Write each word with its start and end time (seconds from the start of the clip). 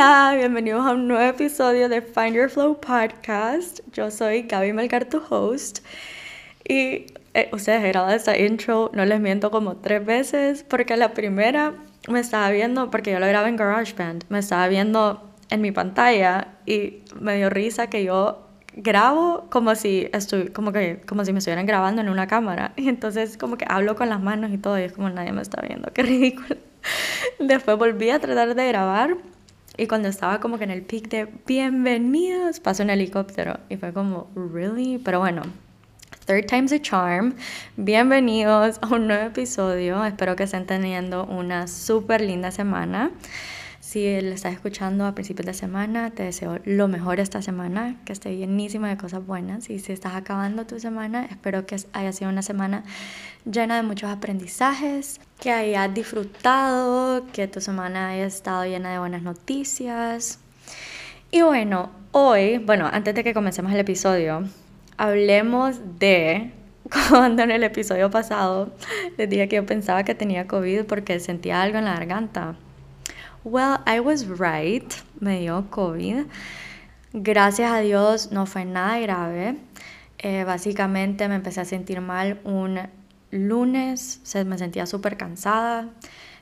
Hola, 0.00 0.34
bienvenidos 0.36 0.86
a 0.86 0.92
un 0.92 1.08
nuevo 1.08 1.24
episodio 1.24 1.88
de 1.88 2.02
Find 2.02 2.32
Your 2.32 2.48
Flow 2.48 2.80
Podcast. 2.80 3.80
Yo 3.92 4.12
soy 4.12 4.42
Gaby 4.42 4.72
Melgar, 4.72 5.06
tu 5.06 5.20
host. 5.28 5.80
Y 6.68 7.06
eh, 7.34 7.48
ustedes 7.50 7.82
he 7.82 7.88
grabado 7.88 8.14
esta 8.14 8.38
intro, 8.38 8.92
no 8.94 9.04
les 9.04 9.18
miento, 9.18 9.50
como 9.50 9.78
tres 9.78 10.06
veces, 10.06 10.62
porque 10.62 10.96
la 10.96 11.14
primera 11.14 11.74
me 12.08 12.20
estaba 12.20 12.48
viendo, 12.50 12.92
porque 12.92 13.10
yo 13.10 13.18
lo 13.18 13.26
grabé 13.26 13.48
en 13.48 13.56
GarageBand, 13.56 14.26
me 14.28 14.38
estaba 14.38 14.68
viendo 14.68 15.28
en 15.50 15.62
mi 15.62 15.72
pantalla 15.72 16.46
y 16.64 17.02
me 17.20 17.34
dio 17.36 17.50
risa 17.50 17.88
que 17.88 18.04
yo 18.04 18.46
grabo 18.76 19.48
como 19.50 19.74
si 19.74 20.08
estoy 20.12 20.50
como 20.50 20.70
que 20.70 21.02
como 21.08 21.24
si 21.24 21.32
me 21.32 21.40
estuvieran 21.40 21.66
grabando 21.66 22.02
en 22.02 22.08
una 22.08 22.28
cámara 22.28 22.72
y 22.76 22.88
entonces 22.88 23.36
como 23.36 23.58
que 23.58 23.64
hablo 23.68 23.96
con 23.96 24.08
las 24.08 24.22
manos 24.22 24.52
y 24.52 24.58
todo 24.58 24.78
y 24.78 24.82
es 24.82 24.92
como 24.92 25.10
nadie 25.10 25.32
me 25.32 25.42
está 25.42 25.60
viendo 25.60 25.92
qué 25.92 26.04
ridículo 26.04 26.56
después 27.40 27.76
volví 27.76 28.10
a 28.10 28.20
tratar 28.20 28.54
de 28.54 28.68
grabar 28.68 29.16
y 29.78 29.86
cuando 29.86 30.08
estaba 30.08 30.40
como 30.40 30.58
que 30.58 30.64
en 30.64 30.70
el 30.70 30.82
pic 30.82 31.08
de 31.08 31.28
bienvenidos 31.46 32.58
pasó 32.60 32.82
un 32.82 32.90
helicóptero 32.90 33.60
y 33.68 33.76
fue 33.76 33.92
como 33.92 34.28
really 34.34 34.98
pero 34.98 35.20
bueno 35.20 35.42
Third 36.26 36.44
time's 36.44 36.72
a 36.72 36.78
charm. 36.78 37.36
Bienvenidos 37.78 38.78
a 38.82 38.88
un 38.88 39.06
nuevo 39.06 39.28
episodio. 39.28 40.04
Espero 40.04 40.36
que 40.36 40.42
estén 40.42 40.66
teniendo 40.66 41.24
una 41.24 41.66
súper 41.66 42.20
linda 42.20 42.50
semana. 42.50 43.12
Si 43.88 44.00
le 44.00 44.34
estás 44.34 44.52
escuchando 44.52 45.06
a 45.06 45.14
principios 45.14 45.46
de 45.46 45.54
semana, 45.54 46.10
te 46.10 46.22
deseo 46.22 46.58
lo 46.66 46.88
mejor 46.88 47.20
esta 47.20 47.40
semana, 47.40 47.96
que 48.04 48.12
esté 48.12 48.36
llenísima 48.36 48.90
de 48.90 48.98
cosas 48.98 49.24
buenas. 49.24 49.70
Y 49.70 49.78
si 49.78 49.94
estás 49.94 50.14
acabando 50.14 50.66
tu 50.66 50.78
semana, 50.78 51.24
espero 51.24 51.64
que 51.64 51.76
haya 51.94 52.12
sido 52.12 52.28
una 52.28 52.42
semana 52.42 52.84
llena 53.50 53.76
de 53.76 53.82
muchos 53.82 54.10
aprendizajes, 54.10 55.22
que 55.40 55.52
hayas 55.52 55.94
disfrutado, 55.94 57.24
que 57.32 57.48
tu 57.48 57.62
semana 57.62 58.10
haya 58.10 58.26
estado 58.26 58.66
llena 58.66 58.92
de 58.92 58.98
buenas 58.98 59.22
noticias. 59.22 60.38
Y 61.30 61.40
bueno, 61.40 61.88
hoy, 62.12 62.58
bueno, 62.58 62.90
antes 62.92 63.14
de 63.14 63.24
que 63.24 63.32
comencemos 63.32 63.72
el 63.72 63.78
episodio, 63.78 64.44
hablemos 64.98 65.80
de 65.98 66.52
cuando 67.08 67.42
en 67.42 67.52
el 67.52 67.64
episodio 67.64 68.10
pasado 68.10 68.70
les 69.16 69.30
dije 69.30 69.48
que 69.48 69.56
yo 69.56 69.64
pensaba 69.64 70.04
que 70.04 70.14
tenía 70.14 70.46
COVID 70.46 70.84
porque 70.84 71.20
sentía 71.20 71.62
algo 71.62 71.78
en 71.78 71.86
la 71.86 71.94
garganta. 71.94 72.58
Well, 73.50 73.78
I 73.86 74.00
was 74.00 74.26
right, 74.26 74.92
me 75.20 75.40
dio 75.40 75.70
COVID. 75.70 76.26
Gracias 77.14 77.72
a 77.72 77.78
Dios 77.78 78.30
no 78.30 78.44
fue 78.44 78.66
nada 78.66 78.98
grave. 78.98 79.56
Eh, 80.18 80.44
básicamente 80.44 81.28
me 81.28 81.36
empecé 81.36 81.62
a 81.62 81.64
sentir 81.64 82.02
mal 82.02 82.42
un 82.44 82.78
lunes, 83.30 84.20
se, 84.22 84.44
me 84.44 84.58
sentía 84.58 84.84
súper 84.84 85.16
cansada, 85.16 85.88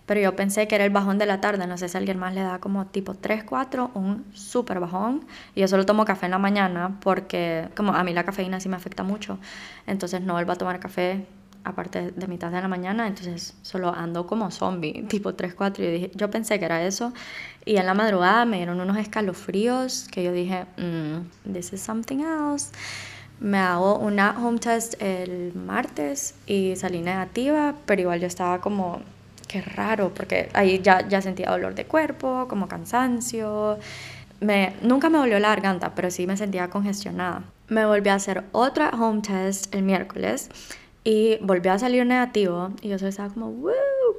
pero 0.04 0.20
yo 0.20 0.34
pensé 0.34 0.66
que 0.66 0.74
era 0.74 0.84
el 0.84 0.90
bajón 0.90 1.16
de 1.18 1.26
la 1.26 1.40
tarde, 1.40 1.68
no 1.68 1.78
sé 1.78 1.88
si 1.88 1.96
a 1.96 2.00
alguien 2.00 2.18
más 2.18 2.34
le 2.34 2.42
da 2.42 2.58
como 2.58 2.86
tipo 2.86 3.14
3, 3.14 3.44
4, 3.44 3.92
un 3.94 4.24
súper 4.32 4.80
bajón. 4.80 5.24
Y 5.54 5.60
yo 5.60 5.68
solo 5.68 5.86
tomo 5.86 6.04
café 6.04 6.26
en 6.26 6.32
la 6.32 6.38
mañana 6.38 6.98
porque 7.00 7.68
como 7.76 7.94
a 7.94 8.02
mí 8.02 8.14
la 8.14 8.24
cafeína 8.24 8.58
sí 8.58 8.68
me 8.68 8.74
afecta 8.74 9.04
mucho, 9.04 9.38
entonces 9.86 10.22
no 10.22 10.32
vuelvo 10.32 10.50
a 10.50 10.56
tomar 10.56 10.80
café 10.80 11.24
aparte 11.67 12.12
de 12.12 12.27
mitad 12.28 12.50
de 12.53 12.61
la 12.61 12.69
mañana, 12.69 13.09
entonces 13.09 13.55
solo 13.62 13.92
ando 13.92 14.27
como 14.27 14.50
zombie, 14.50 15.03
tipo 15.09 15.34
3, 15.34 15.55
4, 15.55 15.84
y 15.84 15.91
dije, 15.91 16.11
yo 16.14 16.31
pensé 16.31 16.59
que 16.59 16.64
era 16.64 16.86
eso, 16.86 17.12
y 17.64 17.77
en 17.77 17.86
la 17.86 17.95
madrugada 17.95 18.45
me 18.45 18.59
dieron 18.59 18.81
unos 18.81 18.97
escalofríos 18.97 20.06
que 20.11 20.22
yo 20.22 20.33
dije, 20.33 20.67
mm, 20.77 21.53
this 21.53 21.72
is 21.72 21.81
something 21.81 22.20
else. 22.20 22.70
Me 23.39 23.59
hago 23.59 23.98
una 23.98 24.31
home 24.39 24.59
test 24.59 24.94
el 25.03 25.53
martes 25.55 26.34
y 26.47 26.75
salí 26.77 27.03
negativa, 27.03 27.75
pero 27.84 28.00
igual 28.00 28.20
yo 28.20 28.27
estaba 28.28 28.62
como, 28.62 29.03
qué 29.47 29.61
raro, 29.61 30.14
porque 30.14 30.48
ahí 30.55 30.81
ya, 30.82 31.06
ya 31.06 31.21
sentía 31.21 31.50
dolor 31.50 31.75
de 31.75 31.84
cuerpo, 31.84 32.47
como 32.49 32.66
cansancio. 32.66 33.78
Me, 34.41 34.75
nunca 34.81 35.10
me 35.10 35.19
volvió 35.19 35.38
la 35.38 35.49
garganta, 35.49 35.94
pero 35.94 36.10
sí 36.10 36.26
me 36.26 36.38
sentía 36.38 36.71
congestionada. 36.71 37.43
Me 37.69 37.84
volví 37.84 38.09
a 38.09 38.15
hacer 38.15 38.44
otra 38.53 38.91
home 38.91 39.21
test 39.21 39.75
el 39.75 39.82
miércoles 39.82 40.49
y 41.06 41.39
volvió 41.41 41.72
a 41.72 41.78
salir 41.78 42.05
negativo 42.05 42.72
y 42.83 42.89
yo 42.89 42.99
solo 42.99 43.11
estaba 43.11 43.33
como, 43.33 43.49
¡Woo! 43.50 43.71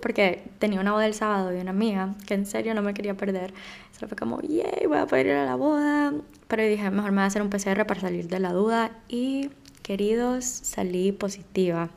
Porque 0.01 0.49
tenía 0.57 0.79
una 0.79 0.93
boda 0.93 1.05
el 1.05 1.13
sábado 1.13 1.53
y 1.53 1.59
una 1.59 1.71
amiga 1.71 2.15
que 2.25 2.33
en 2.33 2.45
serio 2.45 2.73
no 2.73 2.81
me 2.81 2.93
quería 2.93 3.17
perder. 3.17 3.53
Solo 3.91 4.07
fue 4.07 4.15
como, 4.15 4.39
¡yay! 4.39 4.85
Voy 4.87 4.97
a 4.97 5.05
poder 5.05 5.25
ir 5.25 5.33
a 5.33 5.43
la 5.43 5.55
boda. 5.55 6.13
Pero 6.47 6.63
dije, 6.63 6.89
mejor 6.89 7.11
me 7.11 7.17
voy 7.17 7.23
a 7.23 7.25
hacer 7.25 7.41
un 7.41 7.49
PCR 7.49 7.85
para 7.85 7.99
salir 7.99 8.29
de 8.29 8.39
la 8.39 8.53
duda. 8.53 8.91
Y, 9.09 9.49
queridos, 9.81 10.45
salí 10.45 11.11
positiva. 11.11 11.89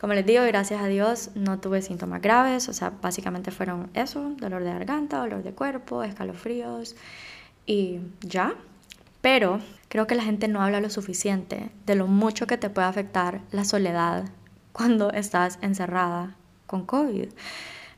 Como 0.00 0.14
les 0.14 0.24
digo, 0.24 0.44
gracias 0.44 0.80
a 0.80 0.86
Dios 0.86 1.30
no 1.34 1.58
tuve 1.58 1.82
síntomas 1.82 2.22
graves. 2.22 2.68
O 2.68 2.72
sea, 2.72 2.90
básicamente 3.02 3.50
fueron 3.50 3.90
eso: 3.94 4.36
dolor 4.38 4.62
de 4.62 4.70
garganta, 4.70 5.18
dolor 5.18 5.42
de 5.42 5.52
cuerpo, 5.52 6.04
escalofríos 6.04 6.94
y 7.66 7.98
ya. 8.20 8.54
Pero 9.22 9.60
creo 9.88 10.06
que 10.06 10.16
la 10.16 10.24
gente 10.24 10.48
no 10.48 10.60
habla 10.60 10.80
lo 10.80 10.90
suficiente 10.90 11.70
de 11.86 11.94
lo 11.94 12.06
mucho 12.06 12.46
que 12.46 12.58
te 12.58 12.68
puede 12.68 12.88
afectar 12.88 13.40
la 13.52 13.64
soledad 13.64 14.24
cuando 14.72 15.10
estás 15.12 15.58
encerrada 15.62 16.36
con 16.66 16.84
COVID. 16.84 17.28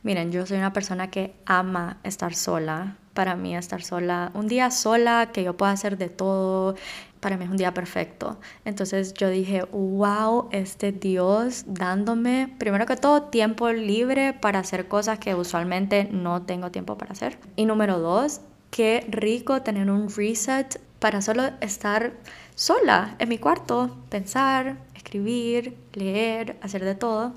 Miren, 0.03 0.31
yo 0.31 0.45
soy 0.45 0.57
una 0.57 0.71
persona 0.71 1.09
que 1.09 1.33
ama 1.47 1.97
estar 2.03 2.35
sola. 2.35 2.97
Para 3.15 3.35
mí 3.35 3.55
estar 3.55 3.81
sola, 3.81 4.29
un 4.35 4.47
día 4.47 4.69
sola, 4.69 5.31
que 5.33 5.43
yo 5.43 5.55
pueda 5.55 5.71
hacer 5.71 5.97
de 5.97 6.09
todo, 6.09 6.75
para 7.21 7.37
mí 7.37 7.45
es 7.45 7.49
un 7.49 7.57
día 7.57 7.73
perfecto. 7.73 8.37
Entonces 8.65 9.13
yo 9.13 9.29
dije, 9.29 9.63
wow, 9.71 10.49
este 10.51 10.91
Dios 10.91 11.63
dándome, 11.65 12.53
primero 12.59 12.85
que 12.85 12.97
todo, 12.97 13.23
tiempo 13.23 13.71
libre 13.71 14.33
para 14.33 14.59
hacer 14.59 14.87
cosas 14.89 15.17
que 15.17 15.33
usualmente 15.33 16.09
no 16.11 16.43
tengo 16.43 16.71
tiempo 16.71 16.97
para 16.97 17.13
hacer. 17.13 17.39
Y 17.55 17.65
número 17.65 17.99
dos, 17.99 18.41
qué 18.69 19.05
rico 19.09 19.61
tener 19.61 19.89
un 19.89 20.09
reset 20.09 20.79
para 21.05 21.21
solo 21.21 21.51
estar 21.61 22.13
sola 22.55 23.15
en 23.19 23.29
mi 23.29 23.37
cuarto, 23.37 23.95
pensar, 24.09 24.77
escribir, 24.95 25.77
leer, 25.93 26.57
hacer 26.63 26.83
de 26.83 26.95
todo. 26.95 27.35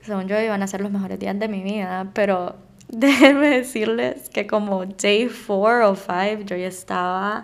Según 0.00 0.28
yo 0.28 0.40
iban 0.40 0.62
a 0.62 0.66
ser 0.66 0.80
los 0.80 0.90
mejores 0.90 1.18
días 1.18 1.38
de 1.38 1.46
mi 1.46 1.62
vida, 1.62 2.10
pero 2.14 2.56
déjenme 2.88 3.48
decirles 3.48 4.30
que 4.30 4.46
como 4.46 4.86
day 4.86 5.28
4 5.46 5.90
o 5.90 5.94
5 5.94 6.44
yo 6.46 6.56
ya 6.56 6.68
estaba 6.68 7.42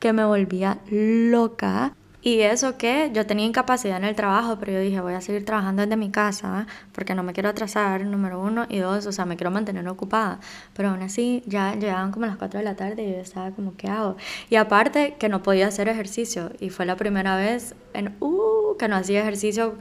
que 0.00 0.12
me 0.12 0.26
volvía 0.26 0.76
loca 0.90 1.96
y 2.24 2.40
eso 2.40 2.78
que 2.78 3.10
yo 3.12 3.26
tenía 3.26 3.44
incapacidad 3.44 3.98
en 3.98 4.04
el 4.04 4.16
trabajo, 4.16 4.56
pero 4.58 4.72
yo 4.72 4.80
dije, 4.80 4.98
voy 5.02 5.12
a 5.12 5.20
seguir 5.20 5.44
trabajando 5.44 5.82
desde 5.82 5.98
mi 5.98 6.10
casa 6.10 6.66
porque 6.92 7.14
no 7.14 7.22
me 7.22 7.34
quiero 7.34 7.50
atrasar, 7.50 8.02
número 8.06 8.40
uno, 8.40 8.64
y 8.70 8.78
dos, 8.78 9.04
o 9.04 9.12
sea, 9.12 9.26
me 9.26 9.36
quiero 9.36 9.50
mantener 9.50 9.86
ocupada. 9.86 10.40
Pero 10.72 10.88
aún 10.88 11.02
así, 11.02 11.42
ya 11.46 11.74
llegaban 11.74 12.12
como 12.12 12.24
las 12.24 12.38
4 12.38 12.60
de 12.60 12.64
la 12.64 12.76
tarde 12.76 13.04
y 13.04 13.12
yo 13.12 13.18
estaba 13.18 13.50
como, 13.50 13.76
¿qué 13.76 13.88
hago? 13.88 14.16
Y 14.48 14.56
aparte 14.56 15.16
que 15.18 15.28
no 15.28 15.42
podía 15.42 15.66
hacer 15.68 15.86
ejercicio, 15.88 16.50
y 16.60 16.70
fue 16.70 16.86
la 16.86 16.96
primera 16.96 17.36
vez 17.36 17.74
en, 17.92 18.16
uh, 18.20 18.74
que 18.78 18.88
no 18.88 18.96
hacía 18.96 19.20
ejercicio, 19.20 19.74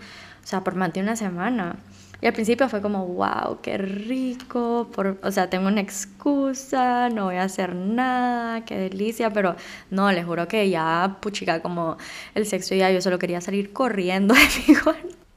o 0.43 0.45
sea, 0.45 0.65
por 0.65 0.75
más 0.75 0.91
de 0.91 0.99
una 0.99 1.15
semana. 1.15 1.77
Y 2.23 2.25
al 2.25 2.31
principio 2.31 2.69
fue 2.69 2.81
como, 2.81 3.05
wow, 3.05 3.59
qué 3.61 3.77
rico, 3.77 4.89
por, 4.95 5.19
o 5.23 5.29
sea, 5.29 5.49
tengo 5.49 5.67
una 5.67 5.81
excusa, 5.81 7.09
no 7.09 7.25
voy 7.25 7.35
a 7.35 7.43
hacer 7.43 7.75
nada, 7.75 8.63
qué 8.63 8.77
delicia, 8.77 9.33
pero 9.33 9.57
no, 9.89 10.09
les 10.09 10.25
juro 10.25 10.47
que 10.47 10.69
ya, 10.69 11.17
puchica, 11.19 11.61
como 11.61 11.97
el 12.33 12.45
sexo 12.45 12.75
ya, 12.75 12.89
yo 12.91 13.01
solo 13.01 13.19
quería 13.19 13.41
salir 13.41 13.73
corriendo 13.73 14.33
de 14.35 14.39
mi 14.69 14.73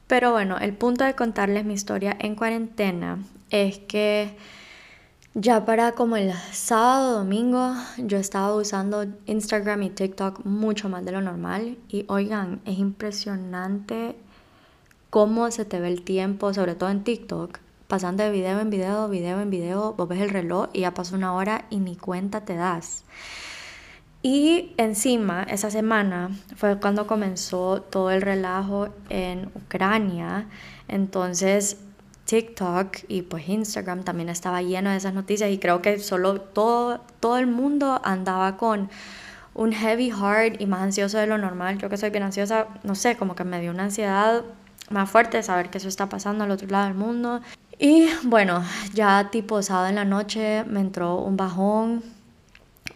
Pero 0.06 0.30
bueno, 0.30 0.58
el 0.58 0.74
punto 0.74 1.02
de 1.02 1.14
contarles 1.14 1.64
mi 1.64 1.74
historia 1.74 2.16
en 2.20 2.36
cuarentena 2.36 3.18
es 3.50 3.80
que 3.80 4.36
ya 5.34 5.64
para 5.64 5.90
como 5.90 6.16
el 6.16 6.32
sábado, 6.52 7.18
domingo, 7.18 7.74
yo 7.98 8.16
estaba 8.16 8.54
usando 8.54 9.06
Instagram 9.26 9.82
y 9.82 9.90
TikTok 9.90 10.44
mucho 10.44 10.88
más 10.88 11.04
de 11.04 11.10
lo 11.10 11.20
normal. 11.20 11.78
Y 11.88 12.04
oigan, 12.06 12.60
es 12.64 12.78
impresionante 12.78 14.14
cómo 15.16 15.50
se 15.50 15.64
te 15.64 15.80
ve 15.80 15.88
el 15.88 16.02
tiempo, 16.02 16.52
sobre 16.52 16.74
todo 16.74 16.90
en 16.90 17.02
TikTok, 17.02 17.60
pasando 17.88 18.22
de 18.22 18.30
video 18.30 18.60
en 18.60 18.68
video, 18.68 19.08
video 19.08 19.40
en 19.40 19.48
video, 19.48 19.94
vos 19.94 20.06
ves 20.06 20.20
el 20.20 20.28
reloj 20.28 20.68
y 20.74 20.80
ya 20.80 20.92
pasó 20.92 21.16
una 21.16 21.32
hora 21.32 21.64
y 21.70 21.78
ni 21.78 21.96
cuenta 21.96 22.42
te 22.42 22.54
das. 22.54 23.02
Y 24.20 24.74
encima, 24.76 25.44
esa 25.44 25.70
semana 25.70 26.32
fue 26.56 26.78
cuando 26.78 27.06
comenzó 27.06 27.80
todo 27.80 28.10
el 28.10 28.20
relajo 28.20 28.90
en 29.08 29.50
Ucrania. 29.54 30.48
Entonces, 30.86 31.78
TikTok 32.26 32.98
y 33.08 33.22
pues 33.22 33.48
Instagram 33.48 34.04
también 34.04 34.28
estaba 34.28 34.60
lleno 34.60 34.90
de 34.90 34.98
esas 34.98 35.14
noticias 35.14 35.50
y 35.50 35.56
creo 35.56 35.80
que 35.80 35.98
solo 35.98 36.42
todo, 36.42 37.00
todo 37.20 37.38
el 37.38 37.46
mundo 37.46 38.02
andaba 38.04 38.58
con 38.58 38.90
un 39.54 39.72
heavy 39.72 40.10
heart 40.10 40.60
y 40.60 40.66
más 40.66 40.82
ansioso 40.82 41.16
de 41.16 41.26
lo 41.26 41.38
normal. 41.38 41.78
Yo 41.78 41.88
que 41.88 41.96
soy 41.96 42.10
bien 42.10 42.24
ansiosa, 42.24 42.66
no 42.82 42.94
sé, 42.94 43.16
como 43.16 43.34
que 43.34 43.44
me 43.44 43.62
dio 43.62 43.70
una 43.70 43.84
ansiedad 43.84 44.44
más 44.90 45.10
fuerte 45.10 45.42
saber 45.42 45.70
que 45.70 45.78
eso 45.78 45.88
está 45.88 46.08
pasando 46.08 46.44
al 46.44 46.50
otro 46.50 46.68
lado 46.68 46.86
del 46.86 46.94
mundo. 46.94 47.40
Y 47.78 48.08
bueno, 48.24 48.64
ya 48.94 49.30
tipo 49.30 49.62
sábado 49.62 49.88
en 49.88 49.96
la 49.96 50.04
noche 50.04 50.64
me 50.64 50.80
entró 50.80 51.16
un 51.16 51.36
bajón 51.36 52.02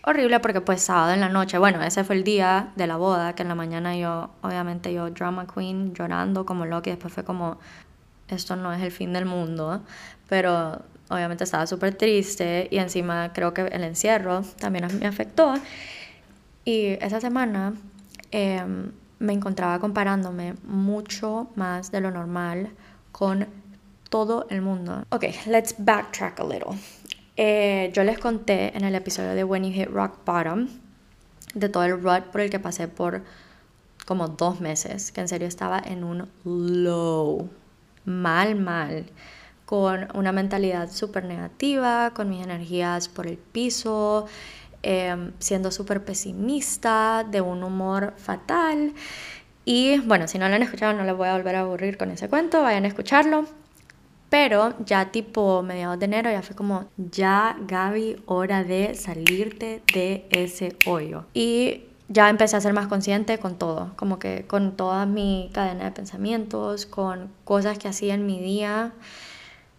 horrible 0.03 0.41
porque 0.41 0.61
pues 0.61 0.83
sábado 0.83 1.13
en 1.13 1.21
la 1.21 1.29
noche, 1.29 1.59
bueno, 1.59 1.83
ese 1.83 2.05
fue 2.05 2.17
el 2.17 2.25
día 2.25 2.73
de 2.77 2.87
la 2.87 2.97
boda, 2.97 3.35
que 3.35 3.43
en 3.43 3.49
la 3.49 3.55
mañana 3.55 3.97
yo, 3.97 4.31
obviamente 4.43 4.93
yo 4.93 5.11
drama 5.11 5.47
queen, 5.47 5.95
llorando 5.95 6.47
como 6.47 6.65
loca 6.67 6.89
y 6.89 6.93
después 6.93 7.13
fue 7.13 7.25
como, 7.25 7.59
esto 8.29 8.57
no 8.57 8.73
es 8.73 8.83
el 8.83 8.91
fin 8.91 9.13
del 9.13 9.27
mundo, 9.27 9.83
pero 10.29 10.83
obviamente 11.11 11.45
estaba 11.45 11.67
súper 11.67 11.95
triste 11.95 12.69
y 12.71 12.79
encima 12.79 13.33
creo 13.33 13.53
que 13.53 13.63
el 13.63 13.85
encierro 13.85 14.43
también 14.59 14.87
me 14.99 15.07
afectó. 15.07 15.55
Y 16.65 16.97
esa 17.01 17.21
semana 17.21 17.75
em, 18.31 18.93
me 19.21 19.33
encontraba 19.33 19.79
comparándome 19.79 20.55
mucho 20.65 21.49
más 21.55 21.93
de 21.93 22.01
lo 22.01 22.11
normal 22.11 22.71
con 23.13 23.47
todo 24.09 24.47
el 24.51 24.63
mundo. 24.63 25.05
Ok, 25.11 25.25
let's 25.47 25.75
backtrack 25.79 26.41
a 26.41 26.45
little. 26.45 26.77
Eh, 27.37 27.91
yo 27.95 28.03
les 28.03 28.19
conté 28.19 28.77
en 28.77 28.85
el 28.85 28.95
episodio 28.95 29.35
de 29.35 29.45
When 29.45 29.65
You 29.65 29.73
Hit 29.73 29.89
Rock 29.89 30.25
Bottom 30.27 30.69
de 31.55 31.69
todo 31.69 31.85
el 31.85 32.03
rut 32.03 32.25
por 32.33 32.41
el 32.41 32.51
que 32.51 32.59
pasé 32.59 32.89
por 32.89 33.23
como 34.07 34.29
dos 34.29 34.61
meses, 34.61 35.13
que 35.13 35.21
en 35.21 35.29
serio 35.29 35.47
estaba 35.47 35.79
en 35.79 36.03
un 36.03 36.29
low, 36.45 37.49
mal, 38.05 38.57
mal, 38.57 39.07
con 39.67 40.09
una 40.15 40.33
mentalidad 40.33 40.91
súper 40.91 41.25
negativa, 41.25 42.13
con 42.15 42.29
mis 42.29 42.43
energías 42.43 43.09
por 43.09 43.27
el 43.27 43.37
piso, 43.37 44.27
em, 44.83 45.33
siendo 45.39 45.71
súper 45.71 46.05
pesimista, 46.05 47.25
de 47.29 47.41
un 47.41 47.63
humor 47.63 48.15
fatal. 48.17 48.95
Y 49.65 49.99
bueno, 50.01 50.27
si 50.29 50.39
no 50.39 50.49
lo 50.49 50.55
han 50.55 50.63
escuchado, 50.63 50.93
no 50.93 51.05
les 51.05 51.17
voy 51.17 51.29
a 51.29 51.37
volver 51.37 51.57
a 51.57 51.61
aburrir 51.61 51.97
con 51.97 52.11
ese 52.11 52.29
cuento, 52.29 52.63
vayan 52.63 52.85
a 52.85 52.89
escucharlo. 52.89 53.45
Pero 54.31 54.75
ya 54.85 55.11
tipo 55.11 55.63
mediados 55.63 55.99
de 55.99 56.05
enero 56.05 56.31
ya 56.31 56.43
fue 56.43 56.55
como, 56.55 56.87
ya 56.97 57.57
Gaby, 57.67 58.23
hora 58.27 58.63
de 58.63 58.95
salirte 58.95 59.83
de 59.93 60.27
ese 60.31 60.77
hoyo. 60.87 61.25
Y 61.35 61.83
ya 62.09 62.29
empecé 62.29 62.57
a 62.57 62.61
ser 62.61 62.73
más 62.73 62.89
consciente 62.89 63.39
con 63.39 63.57
todo, 63.57 63.93
como 63.97 64.19
que 64.19 64.45
con 64.47 64.77
toda 64.77 65.07
mi 65.07 65.51
cadena 65.53 65.85
de 65.85 65.91
pensamientos, 65.93 66.87
con 66.87 67.31
cosas 67.45 67.79
que 67.79 67.89
hacía 67.89 68.15
en 68.15 68.27
mi 68.27 68.41
día, 68.41 68.93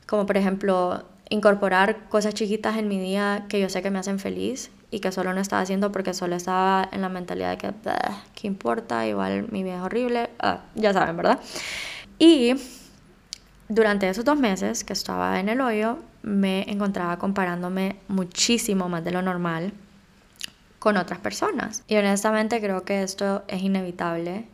como 0.07 0.25
por 0.25 0.37
ejemplo 0.37 1.03
incorporar 1.31 2.09
cosas 2.09 2.33
chiquitas 2.33 2.77
en 2.77 2.89
mi 2.89 2.99
día 2.99 3.45
que 3.47 3.59
yo 3.61 3.69
sé 3.69 3.81
que 3.81 3.89
me 3.89 3.99
hacen 3.99 4.19
feliz 4.19 4.69
y 4.91 4.99
que 4.99 5.13
solo 5.13 5.33
no 5.33 5.39
estaba 5.39 5.61
haciendo 5.61 5.91
porque 5.91 6.13
solo 6.13 6.35
estaba 6.35 6.87
en 6.91 7.01
la 7.01 7.07
mentalidad 7.07 7.51
de 7.51 7.57
que, 7.57 7.73
¿qué 8.35 8.47
importa? 8.47 9.07
Igual 9.07 9.47
mi 9.49 9.63
vida 9.63 9.77
es 9.77 9.81
horrible, 9.81 10.29
ah, 10.39 10.59
ya 10.75 10.91
saben, 10.91 11.15
¿verdad? 11.15 11.39
Y 12.19 12.55
durante 13.69 14.09
esos 14.09 14.25
dos 14.25 14.37
meses 14.37 14.83
que 14.83 14.91
estaba 14.91 15.39
en 15.39 15.47
el 15.47 15.61
hoyo, 15.61 15.99
me 16.21 16.69
encontraba 16.69 17.17
comparándome 17.17 17.95
muchísimo 18.09 18.89
más 18.89 19.01
de 19.05 19.11
lo 19.11 19.21
normal 19.21 19.71
con 20.79 20.97
otras 20.97 21.19
personas. 21.19 21.85
Y 21.87 21.95
honestamente 21.95 22.59
creo 22.59 22.83
que 22.83 23.03
esto 23.03 23.43
es 23.47 23.61
inevitable. 23.63 24.49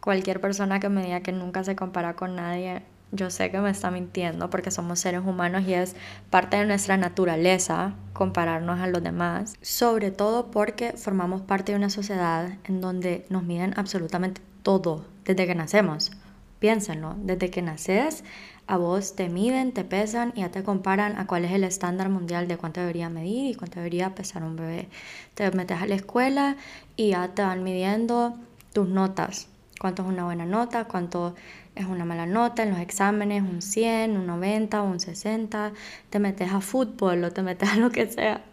Cualquier 0.00 0.40
persona 0.40 0.80
que 0.80 0.88
me 0.88 1.04
diga 1.04 1.20
que 1.20 1.30
nunca 1.30 1.62
se 1.62 1.76
compara 1.76 2.16
con 2.16 2.34
nadie, 2.34 2.82
yo 3.12 3.30
sé 3.30 3.50
que 3.50 3.58
me 3.58 3.70
está 3.70 3.90
mintiendo 3.90 4.50
porque 4.50 4.70
somos 4.70 5.00
seres 5.00 5.22
humanos 5.24 5.64
y 5.66 5.74
es 5.74 5.96
parte 6.30 6.56
de 6.56 6.66
nuestra 6.66 6.96
naturaleza 6.96 7.94
compararnos 8.12 8.80
a 8.80 8.86
los 8.86 9.02
demás. 9.02 9.54
Sobre 9.62 10.10
todo 10.10 10.50
porque 10.50 10.92
formamos 10.92 11.42
parte 11.42 11.72
de 11.72 11.78
una 11.78 11.90
sociedad 11.90 12.52
en 12.64 12.80
donde 12.80 13.26
nos 13.28 13.42
miden 13.42 13.74
absolutamente 13.76 14.40
todo 14.62 15.04
desde 15.24 15.46
que 15.46 15.54
nacemos. 15.54 16.12
Piénsenlo, 16.60 17.16
desde 17.22 17.50
que 17.50 17.62
naces, 17.62 18.22
a 18.66 18.76
vos 18.76 19.16
te 19.16 19.28
miden, 19.28 19.72
te 19.72 19.82
pesan 19.82 20.32
y 20.36 20.40
ya 20.40 20.50
te 20.50 20.62
comparan 20.62 21.18
a 21.18 21.26
cuál 21.26 21.44
es 21.44 21.52
el 21.52 21.64
estándar 21.64 22.10
mundial 22.10 22.46
de 22.46 22.58
cuánto 22.58 22.80
debería 22.80 23.08
medir 23.08 23.50
y 23.50 23.54
cuánto 23.54 23.76
debería 23.80 24.14
pesar 24.14 24.44
un 24.44 24.56
bebé. 24.56 24.88
Te 25.34 25.50
metes 25.52 25.80
a 25.80 25.86
la 25.86 25.94
escuela 25.94 26.56
y 26.96 27.10
ya 27.10 27.28
te 27.34 27.42
van 27.42 27.64
midiendo 27.64 28.36
tus 28.72 28.88
notas. 28.88 29.48
Cuánto 29.80 30.02
es 30.02 30.08
una 30.08 30.24
buena 30.24 30.46
nota, 30.46 30.84
cuánto 30.84 31.34
es 31.74 31.86
una 31.86 32.04
mala 32.04 32.26
nota 32.26 32.62
en 32.62 32.70
los 32.70 32.78
exámenes, 32.78 33.42
un 33.42 33.62
100, 33.62 34.16
un 34.16 34.26
90, 34.26 34.82
un 34.82 35.00
60. 35.00 35.72
Te 36.10 36.18
metes 36.20 36.52
a 36.52 36.60
fútbol 36.60 37.24
o 37.24 37.32
te 37.32 37.42
metes 37.42 37.68
a 37.70 37.76
lo 37.76 37.90
que 37.90 38.06
sea. 38.06 38.44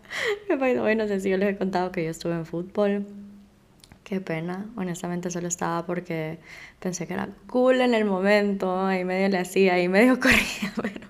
No 0.49 1.07
sé 1.07 1.19
si 1.19 1.29
yo 1.29 1.37
les 1.37 1.53
he 1.53 1.57
contado 1.57 1.91
que 1.91 2.03
yo 2.05 2.11
estuve 2.11 2.33
en 2.33 2.45
fútbol 2.45 3.05
Qué 4.07 4.21
pena, 4.21 4.65
honestamente 4.77 5.29
solo 5.29 5.49
estaba 5.49 5.85
porque 5.85 6.39
pensé 6.79 7.05
que 7.07 7.13
era 7.13 7.27
cool 7.47 7.81
en 7.81 7.93
el 7.93 8.05
momento, 8.05 8.85
ahí 8.85 9.03
medio 9.03 9.27
le 9.27 9.37
hacía, 9.37 9.73
ahí 9.73 9.89
medio 9.89 10.17
corría, 10.21 10.71
pero 10.81 11.07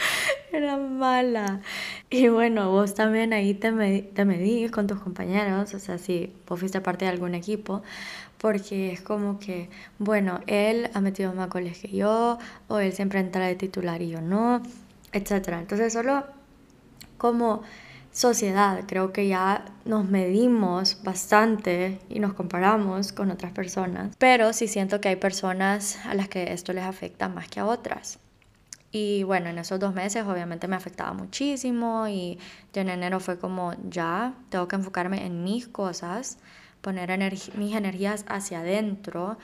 era 0.52 0.78
mala. 0.78 1.60
Y 2.08 2.28
bueno, 2.28 2.70
vos 2.70 2.94
también 2.94 3.34
ahí 3.34 3.52
te, 3.52 3.70
te 4.14 4.24
medís 4.24 4.70
con 4.70 4.86
tus 4.86 4.98
compañeros, 4.98 5.74
o 5.74 5.78
sea, 5.78 5.98
si 5.98 6.32
vos 6.48 6.58
fuiste 6.58 6.80
parte 6.80 7.04
de 7.04 7.10
algún 7.10 7.34
equipo, 7.34 7.82
porque 8.38 8.92
es 8.92 9.00
como 9.00 9.38
que, 9.38 9.68
bueno, 9.98 10.40
él 10.46 10.90
ha 10.94 11.00
metido 11.00 11.32
más 11.34 11.50
goles 11.50 11.78
que 11.78 11.88
yo, 11.88 12.38
o 12.68 12.78
él 12.78 12.92
siempre 12.92 13.20
entra 13.20 13.46
de 13.46 13.56
titular 13.56 14.00
y 14.02 14.10
yo 14.10 14.20
no, 14.20 14.62
etc. 15.12 15.48
Entonces 15.60 15.92
solo 15.92 16.24
como 17.18 17.62
sociedad. 18.12 18.84
Creo 18.86 19.12
que 19.12 19.28
ya 19.28 19.64
nos 19.84 20.08
medimos 20.08 21.02
bastante 21.02 22.00
y 22.08 22.18
nos 22.20 22.34
comparamos 22.34 23.12
con 23.12 23.30
otras 23.30 23.52
personas, 23.52 24.14
pero 24.18 24.52
sí 24.52 24.68
siento 24.68 25.00
que 25.00 25.08
hay 25.08 25.16
personas 25.16 26.04
a 26.04 26.14
las 26.14 26.28
que 26.28 26.52
esto 26.52 26.72
les 26.72 26.84
afecta 26.84 27.28
más 27.28 27.48
que 27.48 27.60
a 27.60 27.66
otras. 27.66 28.18
Y 28.90 29.22
bueno, 29.22 29.50
en 29.50 29.58
esos 29.58 29.78
dos 29.78 29.94
meses 29.94 30.24
obviamente 30.26 30.66
me 30.66 30.74
afectaba 30.74 31.12
muchísimo 31.12 32.08
y 32.08 32.38
ya 32.72 32.80
en 32.82 32.88
enero 32.88 33.20
fue 33.20 33.38
como 33.38 33.74
ya, 33.88 34.34
tengo 34.48 34.66
que 34.66 34.76
enfocarme 34.76 35.26
en 35.26 35.44
mis 35.44 35.68
cosas, 35.68 36.38
poner 36.80 37.10
mis 37.56 37.74
energías 37.74 38.24
hacia 38.28 38.60
adentro. 38.60 39.38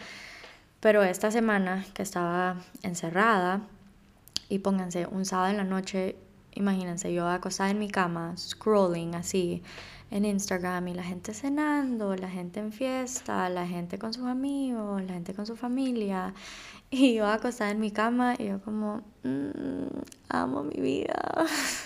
Pero 0.81 1.03
esta 1.03 1.31
semana 1.31 1.85
que 1.95 2.03
estaba 2.03 2.57
encerrada 2.83 3.63
y 4.49 4.59
pónganse 4.59 5.07
un 5.07 5.25
sábado 5.25 5.51
en 5.51 5.57
la 5.57 5.65
noche 5.65 6.17
Imagínense, 6.57 7.13
yo 7.13 7.29
acostada 7.29 7.71
en 7.71 7.81
mi 7.81 7.91
cama, 7.91 8.37
scrolling 8.37 9.17
así 9.17 9.63
en 10.11 10.25
Instagram 10.25 10.87
y 10.89 10.95
la 10.95 11.03
gente 11.03 11.35
cenando, 11.35 12.15
la 12.15 12.31
gente 12.31 12.61
en 12.61 12.73
fiesta, 12.73 13.49
la 13.49 13.67
gente 13.67 13.99
con 13.99 14.13
sus 14.15 14.27
amigos, 14.27 15.03
la 15.03 15.15
gente 15.15 15.35
con 15.35 15.47
su 15.47 15.57
familia. 15.57 16.33
Y 16.91 17.15
yo 17.15 17.27
acostada 17.27 17.73
en 17.73 17.81
mi 17.81 17.91
cama 17.91 18.37
y 18.39 18.47
yo 18.47 18.61
como, 18.61 19.03
mm, 19.25 19.89
amo 20.29 20.63
mi 20.63 20.81
vida. 20.81 21.45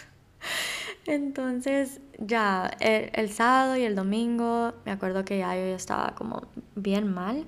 Entonces 1.09 2.03
ya 2.19 2.71
el, 2.81 3.11
el, 3.15 3.31
sábado 3.31 3.79
y 3.79 3.83
el 3.83 3.95
domingo 3.95 4.75
me 4.85 4.93
acuerdo 4.93 5.25
que 5.25 5.39
ya 5.39 5.57
yo 5.57 5.63
estaba 5.75 6.15
como 6.15 6.43
bien 6.75 7.13
mal. 7.13 7.47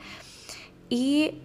Y 0.88 1.42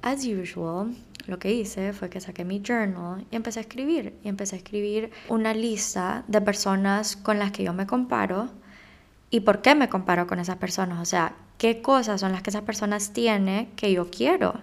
as 0.00 0.24
usual, 0.26 0.96
lo 1.26 1.38
que 1.38 1.52
hice 1.52 1.92
fue 1.92 2.08
que 2.08 2.18
saqué 2.18 2.46
mi 2.46 2.62
journal 2.66 3.26
y 3.30 3.36
empecé 3.36 3.60
a 3.60 3.62
escribir. 3.62 4.14
Y 4.24 4.28
empecé 4.28 4.56
a 4.56 4.58
escribir 4.58 5.10
una 5.28 5.52
lista 5.52 6.24
de 6.28 6.40
personas 6.40 7.16
con 7.16 7.38
las 7.38 7.52
que 7.52 7.62
yo 7.62 7.74
me 7.74 7.86
comparo 7.86 8.48
y 9.28 9.40
por 9.40 9.60
qué 9.60 9.74
me 9.74 9.90
comparo 9.90 10.26
con 10.26 10.38
esas 10.38 10.56
personas. 10.56 10.98
O 10.98 11.04
sea, 11.04 11.34
qué 11.58 11.82
cosas 11.82 12.22
son 12.22 12.32
las 12.32 12.42
que 12.42 12.48
esas 12.48 12.62
personas 12.62 13.12
tienen 13.12 13.66
que 13.76 13.92
yo 13.92 14.10
quiero. 14.10 14.54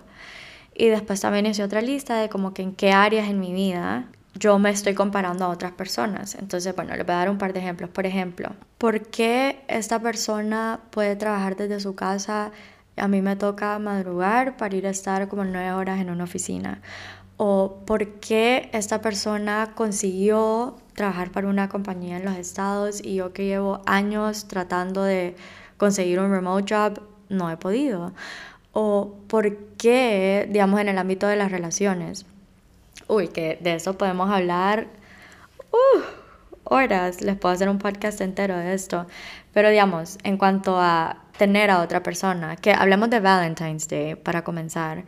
Y 0.73 0.87
después 0.87 1.21
también 1.21 1.45
hice 1.45 1.63
otra 1.63 1.81
lista 1.81 2.19
de 2.19 2.27
como 2.27 2.55
que 2.55 2.63
en 2.63 2.73
qué 2.73 2.91
áreas 2.91 3.29
en 3.29 3.39
mi 3.39 3.53
vida 3.53 4.09
yo 4.39 4.59
me 4.59 4.69
estoy 4.69 4.93
comparando 4.93 5.45
a 5.45 5.49
otras 5.49 5.71
personas. 5.71 6.35
Entonces, 6.35 6.75
bueno, 6.75 6.95
les 6.95 7.05
voy 7.05 7.13
a 7.13 7.17
dar 7.19 7.29
un 7.29 7.37
par 7.37 7.53
de 7.53 7.59
ejemplos. 7.59 7.89
Por 7.89 8.05
ejemplo, 8.05 8.51
¿por 8.77 9.07
qué 9.07 9.63
esta 9.67 9.99
persona 9.99 10.79
puede 10.91 11.15
trabajar 11.15 11.55
desde 11.55 11.79
su 11.79 11.95
casa 11.95 12.51
a 12.97 13.07
mí 13.07 13.21
me 13.21 13.35
toca 13.35 13.77
madrugar 13.79 14.57
para 14.57 14.75
ir 14.75 14.87
a 14.87 14.89
estar 14.89 15.27
como 15.27 15.45
nueve 15.45 15.71
horas 15.71 15.99
en 16.01 16.09
una 16.09 16.23
oficina. 16.23 16.81
O 17.37 17.83
por 17.85 18.19
qué 18.19 18.69
esta 18.73 19.01
persona 19.01 19.73
consiguió 19.75 20.77
trabajar 20.95 21.31
para 21.31 21.47
una 21.47 21.69
compañía 21.69 22.17
en 22.17 22.25
los 22.25 22.35
estados 22.35 23.03
y 23.03 23.15
yo 23.15 23.33
que 23.33 23.45
llevo 23.45 23.81
años 23.85 24.47
tratando 24.47 25.03
de 25.03 25.35
conseguir 25.77 26.19
un 26.19 26.31
remote 26.31 26.73
job, 26.73 27.01
no 27.29 27.51
he 27.51 27.57
podido. 27.57 28.13
O 28.73 29.15
por 29.27 29.55
qué, 29.77 30.47
digamos, 30.51 30.79
en 30.79 30.89
el 30.89 30.97
ámbito 30.97 31.27
de 31.27 31.35
las 31.35 31.51
relaciones. 31.51 32.25
Uy, 33.07 33.29
que 33.29 33.57
de 33.61 33.75
eso 33.75 33.97
podemos 33.97 34.29
hablar 34.29 34.87
uh, 35.71 36.01
horas. 36.63 37.21
Les 37.21 37.37
puedo 37.37 37.53
hacer 37.53 37.69
un 37.69 37.79
podcast 37.79 38.19
entero 38.21 38.57
de 38.57 38.73
esto. 38.73 39.07
Pero 39.53 39.69
digamos, 39.69 40.17
en 40.23 40.37
cuanto 40.37 40.79
a 40.79 41.23
tener 41.37 41.71
a 41.71 41.81
otra 41.81 42.03
persona, 42.03 42.55
que 42.55 42.73
hablemos 42.73 43.09
de 43.09 43.19
Valentine's 43.19 43.87
Day 43.87 44.15
para 44.15 44.43
comenzar, 44.43 45.05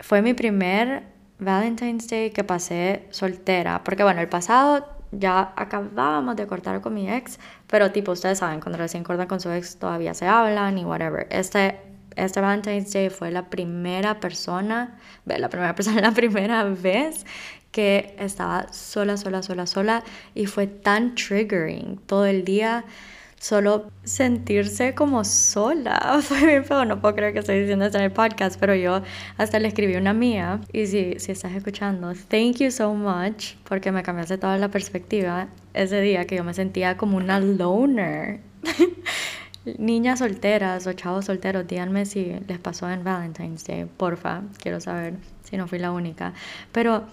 fue 0.00 0.22
mi 0.22 0.34
primer 0.34 1.04
Valentine's 1.38 2.08
Day 2.08 2.30
que 2.30 2.44
pasé 2.44 3.06
soltera, 3.10 3.82
porque 3.84 4.02
bueno, 4.02 4.20
el 4.20 4.28
pasado 4.28 4.86
ya 5.12 5.52
acabábamos 5.56 6.36
de 6.36 6.46
cortar 6.46 6.80
con 6.80 6.94
mi 6.94 7.10
ex, 7.10 7.38
pero 7.68 7.92
tipo 7.92 8.12
ustedes 8.12 8.38
saben, 8.38 8.60
cuando 8.60 8.78
recién 8.78 9.04
cortan 9.04 9.28
con 9.28 9.40
su 9.40 9.50
ex 9.50 9.78
todavía 9.78 10.14
se 10.14 10.26
hablan 10.26 10.78
y 10.78 10.84
whatever. 10.84 11.26
Este, 11.30 11.80
este 12.16 12.40
Valentine's 12.40 12.92
Day 12.92 13.10
fue 13.10 13.30
la 13.30 13.50
primera 13.50 14.20
persona, 14.20 14.98
la 15.24 15.48
primera 15.48 15.74
persona, 15.76 16.00
la 16.00 16.12
primera 16.12 16.64
vez 16.64 17.24
que 17.70 18.14
estaba 18.18 18.72
sola, 18.72 19.16
sola, 19.16 19.42
sola, 19.42 19.66
sola 19.66 20.04
y 20.34 20.46
fue 20.46 20.66
tan 20.66 21.14
triggering 21.16 21.98
todo 22.06 22.24
el 22.26 22.44
día 22.44 22.84
solo 23.44 23.90
sentirse 24.04 24.94
como 24.94 25.22
sola. 25.24 26.18
Fue 26.22 26.46
bien 26.46 26.64
feo, 26.64 26.84
no 26.86 27.00
puedo 27.00 27.14
creer 27.14 27.34
que 27.34 27.40
estoy 27.40 27.60
diciendo 27.60 27.84
esto 27.84 27.98
en 27.98 28.04
el 28.04 28.12
podcast, 28.12 28.58
pero 28.58 28.74
yo 28.74 29.02
hasta 29.36 29.58
le 29.58 29.68
escribí 29.68 29.96
una 29.96 30.14
mía. 30.14 30.60
Y 30.72 30.86
si, 30.86 31.18
si 31.18 31.32
estás 31.32 31.52
escuchando, 31.52 32.14
thank 32.28 32.56
you 32.56 32.70
so 32.70 32.94
much, 32.94 33.56
porque 33.68 33.92
me 33.92 34.02
cambiaste 34.02 34.38
toda 34.38 34.56
la 34.56 34.68
perspectiva 34.70 35.48
ese 35.74 36.00
día 36.00 36.26
que 36.26 36.36
yo 36.36 36.44
me 36.44 36.54
sentía 36.54 36.96
como 36.96 37.18
una 37.18 37.38
loner. 37.38 38.40
Niñas 39.64 40.18
solteras 40.18 40.86
o 40.86 40.92
chavos 40.92 41.24
solteros, 41.24 41.66
díganme 41.66 42.04
si 42.04 42.36
les 42.46 42.58
pasó 42.58 42.90
en 42.90 43.02
Valentine's 43.02 43.64
Day, 43.64 43.86
porfa, 43.86 44.42
quiero 44.60 44.78
saber 44.78 45.14
si 45.42 45.56
no 45.56 45.66
fui 45.66 45.78
la 45.78 45.90
única. 45.90 46.34
Pero 46.70 47.04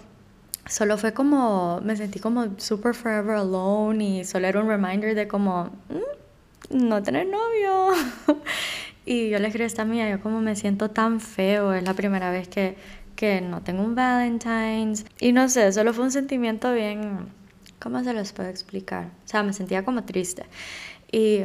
solo 0.66 0.98
fue 0.98 1.14
como, 1.14 1.80
me 1.82 1.96
sentí 1.96 2.18
como 2.20 2.58
super 2.58 2.94
forever 2.94 3.36
alone 3.36 4.20
y 4.20 4.24
solo 4.24 4.46
era 4.46 4.60
un 4.60 4.68
reminder 4.68 5.14
de 5.14 5.26
como, 5.28 5.70
mm, 5.88 6.86
no 6.86 7.02
tener 7.02 7.26
novio. 7.26 7.92
y 9.06 9.30
yo 9.30 9.38
le 9.38 9.46
escribí 9.48 9.64
esta 9.64 9.86
mía, 9.86 10.10
yo 10.10 10.20
como 10.20 10.40
me 10.42 10.54
siento 10.54 10.90
tan 10.90 11.20
feo, 11.20 11.72
es 11.72 11.82
la 11.82 11.94
primera 11.94 12.30
vez 12.30 12.48
que, 12.48 12.76
que 13.16 13.40
no 13.40 13.62
tengo 13.62 13.82
un 13.82 13.94
Valentine's. 13.94 15.06
Y 15.20 15.32
no 15.32 15.48
sé, 15.48 15.72
solo 15.72 15.94
fue 15.94 16.04
un 16.04 16.12
sentimiento 16.12 16.72
bien, 16.74 17.28
¿cómo 17.78 18.04
se 18.04 18.12
los 18.12 18.32
puedo 18.32 18.50
explicar? 18.50 19.06
O 19.24 19.28
sea, 19.28 19.42
me 19.42 19.54
sentía 19.54 19.84
como 19.84 20.04
triste. 20.04 20.44
Y 21.10 21.40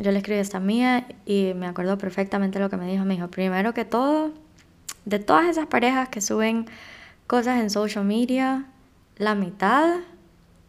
yo 0.00 0.12
le 0.12 0.18
escribí 0.18 0.38
esta 0.40 0.60
mía 0.60 1.06
y 1.26 1.52
me 1.54 1.66
acuerdo 1.66 1.98
perfectamente 1.98 2.58
lo 2.58 2.70
que 2.70 2.76
me 2.76 2.90
dijo. 2.90 3.04
Me 3.04 3.14
dijo, 3.14 3.28
primero 3.28 3.74
que 3.74 3.84
todo, 3.84 4.32
de 5.04 5.18
todas 5.18 5.46
esas 5.46 5.66
parejas 5.66 6.08
que 6.08 6.20
suben 6.20 6.66
cosas 7.26 7.60
en 7.60 7.70
social 7.70 8.04
media, 8.04 8.66
la 9.16 9.34
mitad 9.34 10.00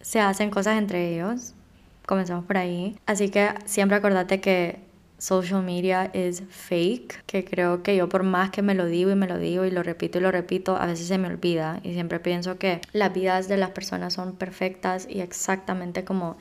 se 0.01 0.19
hacen 0.19 0.49
cosas 0.49 0.77
entre 0.77 1.13
ellos. 1.13 1.53
Comenzamos 2.05 2.45
por 2.45 2.57
ahí. 2.57 2.97
Así 3.05 3.29
que 3.29 3.53
siempre 3.65 3.97
acordate 3.97 4.41
que 4.41 4.79
social 5.19 5.61
media 5.61 6.09
es 6.13 6.43
fake, 6.49 7.25
que 7.25 7.43
creo 7.43 7.83
que 7.83 7.95
yo 7.95 8.09
por 8.09 8.23
más 8.23 8.49
que 8.49 8.61
me 8.61 8.73
lo 8.73 8.85
digo 8.85 9.11
y 9.11 9.15
me 9.15 9.27
lo 9.27 9.37
digo 9.37 9.65
y 9.65 9.71
lo 9.71 9.83
repito 9.83 10.17
y 10.17 10.21
lo 10.21 10.31
repito, 10.31 10.77
a 10.77 10.85
veces 10.85 11.07
se 11.07 11.17
me 11.17 11.27
olvida 11.27 11.81
y 11.83 11.93
siempre 11.93 12.19
pienso 12.19 12.57
que 12.57 12.79
las 12.93 13.13
vidas 13.13 13.49
de 13.49 13.57
las 13.57 13.71
personas 13.71 14.13
son 14.13 14.35
perfectas 14.35 15.05
y 15.09 15.19
exactamente 15.19 16.05
como 16.05 16.37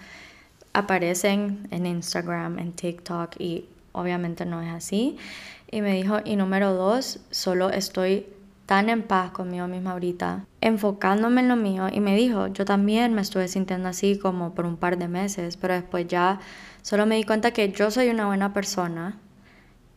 aparecen 0.78 1.66
en 1.70 1.87
Instagram, 1.87 2.58
en 2.58 2.73
TikTok 2.73 3.32
y 3.38 3.66
obviamente 3.92 4.47
no 4.47 4.62
es 4.62 4.70
así. 4.70 5.16
Y 5.70 5.82
me 5.82 5.92
dijo, 5.94 6.18
y 6.25 6.37
número 6.37 6.73
dos, 6.75 7.20
solo 7.30 7.70
estoy 7.70 8.26
tan 8.66 8.88
en 8.90 9.02
paz 9.02 9.30
conmigo 9.30 9.66
misma 9.66 9.92
ahorita, 9.92 10.44
enfocándome 10.61 11.40
en 11.40 11.49
lo 11.49 11.56
mío. 11.56 11.88
Y 11.92 12.00
me 12.00 12.14
dijo, 12.16 12.49
yo 12.49 12.64
también 12.64 13.14
me 13.14 13.23
estuve 13.23 13.49
sintiendo 13.49 13.88
así 13.88 14.18
como 14.18 14.54
por 14.54 14.66
un 14.66 14.76
par 14.76 14.99
de 14.99 15.08
meses, 15.08 15.56
pero 15.56 15.75
después 15.75 16.06
ya 16.06 16.40
solo 16.82 17.06
me 17.06 17.16
di 17.16 17.25
cuenta 17.25 17.50
que 17.50 17.73
yo 17.73 17.90
soy 17.90 18.08
una 18.08 18.26
buena 18.26 18.52
persona 18.52 19.16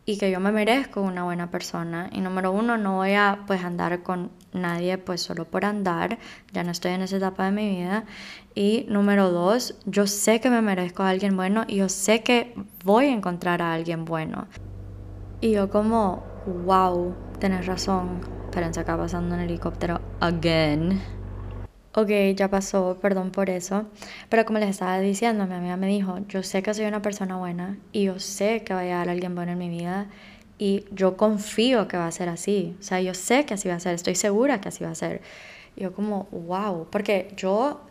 y 0.04 0.18
que 0.18 0.30
yo 0.30 0.40
me 0.40 0.50
merezco 0.50 1.00
una 1.00 1.24
buena 1.24 1.50
persona. 1.50 2.10
Y 2.12 2.20
número 2.20 2.50
uno, 2.52 2.76
no 2.76 2.96
voy 2.96 3.12
a 3.12 3.40
pues 3.46 3.62
andar 3.62 4.02
con 4.02 4.30
nadie 4.52 4.98
pues 4.98 5.22
solo 5.22 5.44
por 5.44 5.64
andar, 5.64 6.18
ya 6.52 6.64
no 6.64 6.72
estoy 6.72 6.92
en 6.92 7.02
esa 7.02 7.16
etapa 7.16 7.44
de 7.44 7.52
mi 7.52 7.68
vida. 7.76 8.04
Y 8.54 8.86
número 8.88 9.30
dos, 9.30 9.76
yo 9.86 10.06
sé 10.06 10.40
que 10.40 10.50
me 10.50 10.60
merezco 10.60 11.02
a 11.02 11.10
alguien 11.10 11.36
bueno 11.36 11.64
y 11.68 11.76
yo 11.76 11.88
sé 11.88 12.22
que 12.22 12.54
voy 12.84 13.06
a 13.06 13.12
encontrar 13.12 13.62
a 13.62 13.72
alguien 13.72 14.04
bueno. 14.04 14.48
Y 15.40 15.52
yo 15.52 15.70
como, 15.70 16.24
wow, 16.64 17.14
tenés 17.38 17.66
razón. 17.66 18.20
Esperen, 18.44 18.74
se 18.74 18.80
acaba 18.80 19.04
pasando 19.04 19.34
un 19.34 19.40
helicóptero 19.40 20.00
again. 20.20 21.00
Ok, 21.94 22.08
ya 22.34 22.48
pasó, 22.48 22.98
perdón 23.02 23.30
por 23.30 23.50
eso. 23.50 23.84
Pero 24.30 24.46
como 24.46 24.58
les 24.58 24.70
estaba 24.70 24.98
diciendo, 25.00 25.46
mi 25.46 25.54
amiga 25.54 25.76
me 25.76 25.88
dijo, 25.88 26.20
yo 26.26 26.42
sé 26.42 26.62
que 26.62 26.72
soy 26.72 26.86
una 26.86 27.02
persona 27.02 27.36
buena 27.36 27.76
y 27.92 28.04
yo 28.04 28.18
sé 28.18 28.62
que 28.64 28.72
va 28.72 28.80
a 28.80 28.84
llegar 28.84 29.08
alguien 29.10 29.34
bueno 29.34 29.52
en 29.52 29.58
mi 29.58 29.68
vida 29.68 30.06
y 30.58 30.86
yo 30.92 31.18
confío 31.18 31.88
que 31.88 31.98
va 31.98 32.06
a 32.06 32.12
ser 32.12 32.30
así. 32.30 32.74
O 32.80 32.82
sea, 32.82 33.02
yo 33.02 33.12
sé 33.12 33.44
que 33.44 33.54
así 33.54 33.68
va 33.68 33.74
a 33.74 33.80
ser, 33.80 33.94
estoy 33.94 34.14
segura 34.14 34.60
que 34.60 34.68
así 34.68 34.84
va 34.84 34.90
a 34.90 34.94
ser. 34.94 35.20
Y 35.76 35.82
yo 35.82 35.92
como, 35.92 36.28
wow, 36.30 36.86
porque 36.90 37.30
yo 37.36 37.82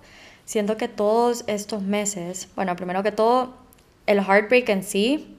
siento 0.45 0.77
que 0.77 0.87
todos 0.87 1.43
estos 1.45 1.83
meses, 1.83 2.49
bueno, 2.55 2.75
primero 2.75 3.03
que 3.03 3.11
todo, 3.11 3.53
el 4.07 4.17
heartbreak 4.19 4.67
en 4.69 4.83
sí 4.83 5.37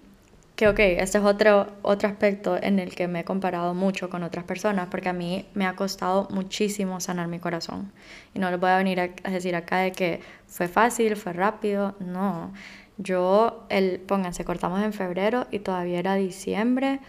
que 0.63 0.69
ok, 0.69 0.79
este 0.79 1.19
es 1.19 1.25
otro, 1.25 1.67
otro 1.83 2.09
aspecto 2.09 2.57
en 2.57 2.79
el 2.79 2.95
que 2.95 3.09
me 3.09 3.21
he 3.21 3.25
comparado 3.25 3.75
mucho 3.75 4.09
con 4.09 4.23
otras 4.23 4.45
personas, 4.45 4.87
porque 4.93 5.09
a 5.09 5.13
mí 5.13 5.49
me 5.55 5.67
ha 5.67 5.75
costado 5.75 6.29
muchísimo 6.31 7.01
sanar 7.01 7.27
mi 7.27 7.41
corazón. 7.41 7.91
Y 8.33 8.39
no 8.39 8.49
les 8.49 8.61
voy 8.61 8.71
a 8.71 8.77
venir 8.77 9.01
a 9.01 9.31
decir 9.31 9.57
acá 9.57 9.79
de 9.79 9.91
que 9.91 10.21
fue 10.47 10.69
fácil, 10.69 11.17
fue 11.17 11.33
rápido, 11.33 11.97
no. 11.99 12.53
Yo, 12.97 13.67
el, 13.71 13.99
pónganse, 13.99 14.45
cortamos 14.45 14.81
en 14.85 14.93
febrero 14.93 15.49
y 15.51 15.59
todavía 15.59 15.99
era 15.99 16.15
diciembre 16.15 17.01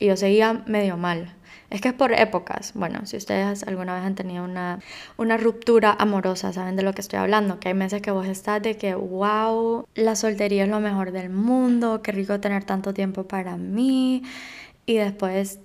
y 0.00 0.06
yo 0.06 0.16
seguía 0.16 0.64
medio 0.66 0.96
mal. 0.96 1.36
Es 1.70 1.82
que 1.82 1.88
es 1.88 1.94
por 1.94 2.12
épocas. 2.12 2.72
Bueno, 2.74 3.04
si 3.04 3.16
ustedes 3.18 3.62
alguna 3.64 3.94
vez 3.94 4.04
han 4.04 4.14
tenido 4.14 4.44
una, 4.44 4.80
una 5.18 5.36
ruptura 5.36 5.94
amorosa, 5.98 6.52
saben 6.52 6.76
de 6.76 6.82
lo 6.82 6.94
que 6.94 7.02
estoy 7.02 7.18
hablando. 7.18 7.60
Que 7.60 7.68
hay 7.68 7.74
meses 7.74 8.00
que 8.00 8.10
vos 8.10 8.26
estás 8.26 8.62
de 8.62 8.76
que, 8.78 8.94
wow, 8.94 9.86
la 9.94 10.16
soltería 10.16 10.64
es 10.64 10.70
lo 10.70 10.80
mejor 10.80 11.12
del 11.12 11.28
mundo, 11.30 12.02
qué 12.02 12.12
rico 12.12 12.40
tener 12.40 12.64
tanto 12.64 12.94
tiempo 12.94 13.24
para 13.24 13.56
mí. 13.58 14.22
Y 14.86 14.96
después 14.96 15.60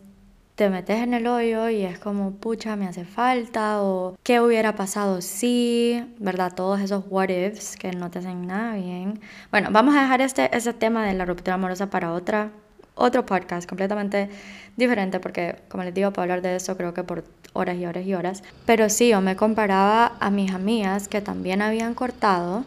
te 0.55 0.69
metes 0.69 0.97
en 1.01 1.13
el 1.13 1.25
hoyo 1.25 1.69
y 1.69 1.83
es 1.83 1.97
como, 1.99 2.31
pucha, 2.31 2.75
me 2.75 2.87
hace 2.87 3.05
falta, 3.05 3.81
o 3.81 4.17
qué 4.23 4.39
hubiera 4.41 4.75
pasado 4.75 5.21
si, 5.21 6.03
¿verdad? 6.19 6.53
Todos 6.53 6.79
esos 6.81 7.05
what 7.09 7.29
ifs 7.29 7.75
que 7.77 7.91
no 7.91 8.11
te 8.11 8.19
hacen 8.19 8.45
nada 8.45 8.75
bien. 8.75 9.19
Bueno, 9.51 9.69
vamos 9.71 9.95
a 9.95 10.01
dejar 10.01 10.21
este, 10.21 10.55
ese 10.55 10.73
tema 10.73 11.05
de 11.05 11.13
la 11.13 11.25
ruptura 11.25 11.55
amorosa 11.55 11.89
para 11.89 12.13
otra 12.13 12.51
otro 12.95 13.25
podcast 13.25 13.67
completamente 13.67 14.29
diferente 14.77 15.19
porque, 15.19 15.55
como 15.67 15.83
les 15.83 15.93
digo, 15.93 16.11
puedo 16.11 16.23
hablar 16.23 16.41
de 16.41 16.55
eso 16.55 16.77
creo 16.77 16.93
que 16.93 17.03
por 17.03 17.23
horas 17.53 17.77
y 17.77 17.85
horas 17.85 18.05
y 18.05 18.13
horas. 18.13 18.43
Pero 18.65 18.89
sí, 18.89 19.09
yo 19.09 19.21
me 19.21 19.35
comparaba 19.35 20.13
a 20.19 20.29
mis 20.29 20.51
amigas 20.51 21.07
que 21.07 21.21
también 21.21 21.61
habían 21.61 21.93
cortado 21.93 22.65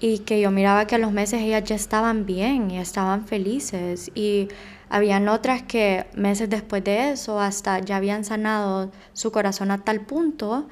y 0.00 0.20
que 0.20 0.40
yo 0.40 0.50
miraba 0.50 0.86
que 0.86 0.94
a 0.94 0.98
los 0.98 1.12
meses 1.12 1.42
ellas 1.42 1.64
ya 1.64 1.76
estaban 1.76 2.24
bien 2.24 2.70
y 2.70 2.78
estaban 2.78 3.26
felices 3.26 4.10
y 4.14 4.48
habían 4.88 5.28
otras 5.28 5.62
que 5.62 6.06
meses 6.14 6.48
después 6.48 6.82
de 6.82 7.12
eso 7.12 7.38
hasta 7.38 7.78
ya 7.80 7.96
habían 7.96 8.24
sanado 8.24 8.90
su 9.12 9.30
corazón 9.30 9.70
a 9.70 9.78
tal 9.78 10.00
punto 10.00 10.66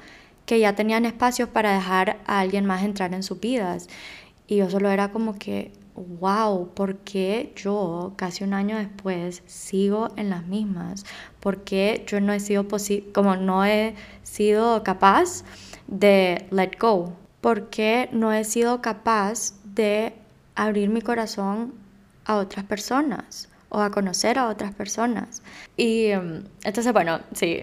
que 0.45 0.59
ya 0.59 0.73
tenían 0.73 1.05
espacios 1.05 1.47
para 1.47 1.73
dejar 1.73 2.17
a 2.25 2.39
alguien 2.39 2.65
más 2.65 2.83
entrar 2.83 3.13
en 3.13 3.21
sus 3.21 3.39
vidas. 3.39 3.87
Y 4.47 4.57
yo 4.57 4.69
solo 4.69 4.89
era 4.89 5.11
como 5.11 5.37
que, 5.37 5.71
wow, 5.95 6.73
¿por 6.73 6.97
qué 6.97 7.53
yo 7.55 8.13
casi 8.15 8.43
un 8.43 8.53
año 8.53 8.77
después 8.77 9.43
sigo 9.45 10.09
en 10.15 10.29
las 10.29 10.45
mismas? 10.45 11.05
¿Por 11.39 11.63
qué 11.63 12.03
yo 12.07 12.21
no 12.21 12.33
he 12.33 12.39
sido 12.39 12.67
como 13.13 13.35
no 13.35 13.65
he 13.65 13.95
sido 14.23 14.83
capaz 14.83 15.43
de 15.87 16.47
let 16.51 16.71
go? 16.79 17.13
¿Por 17.41 17.69
qué 17.69 18.09
no 18.11 18.33
he 18.33 18.43
sido 18.43 18.81
capaz 18.81 19.53
de 19.63 20.13
abrir 20.55 20.89
mi 20.89 21.01
corazón 21.01 21.73
a 22.25 22.37
otras 22.37 22.65
personas 22.65 23.49
o 23.69 23.81
a 23.81 23.91
conocer 23.91 24.37
a 24.37 24.47
otras 24.47 24.73
personas? 24.73 25.41
Y 25.77 26.07
em, 26.07 26.43
entonces, 26.63 26.91
bueno, 26.93 27.19
sí, 27.33 27.61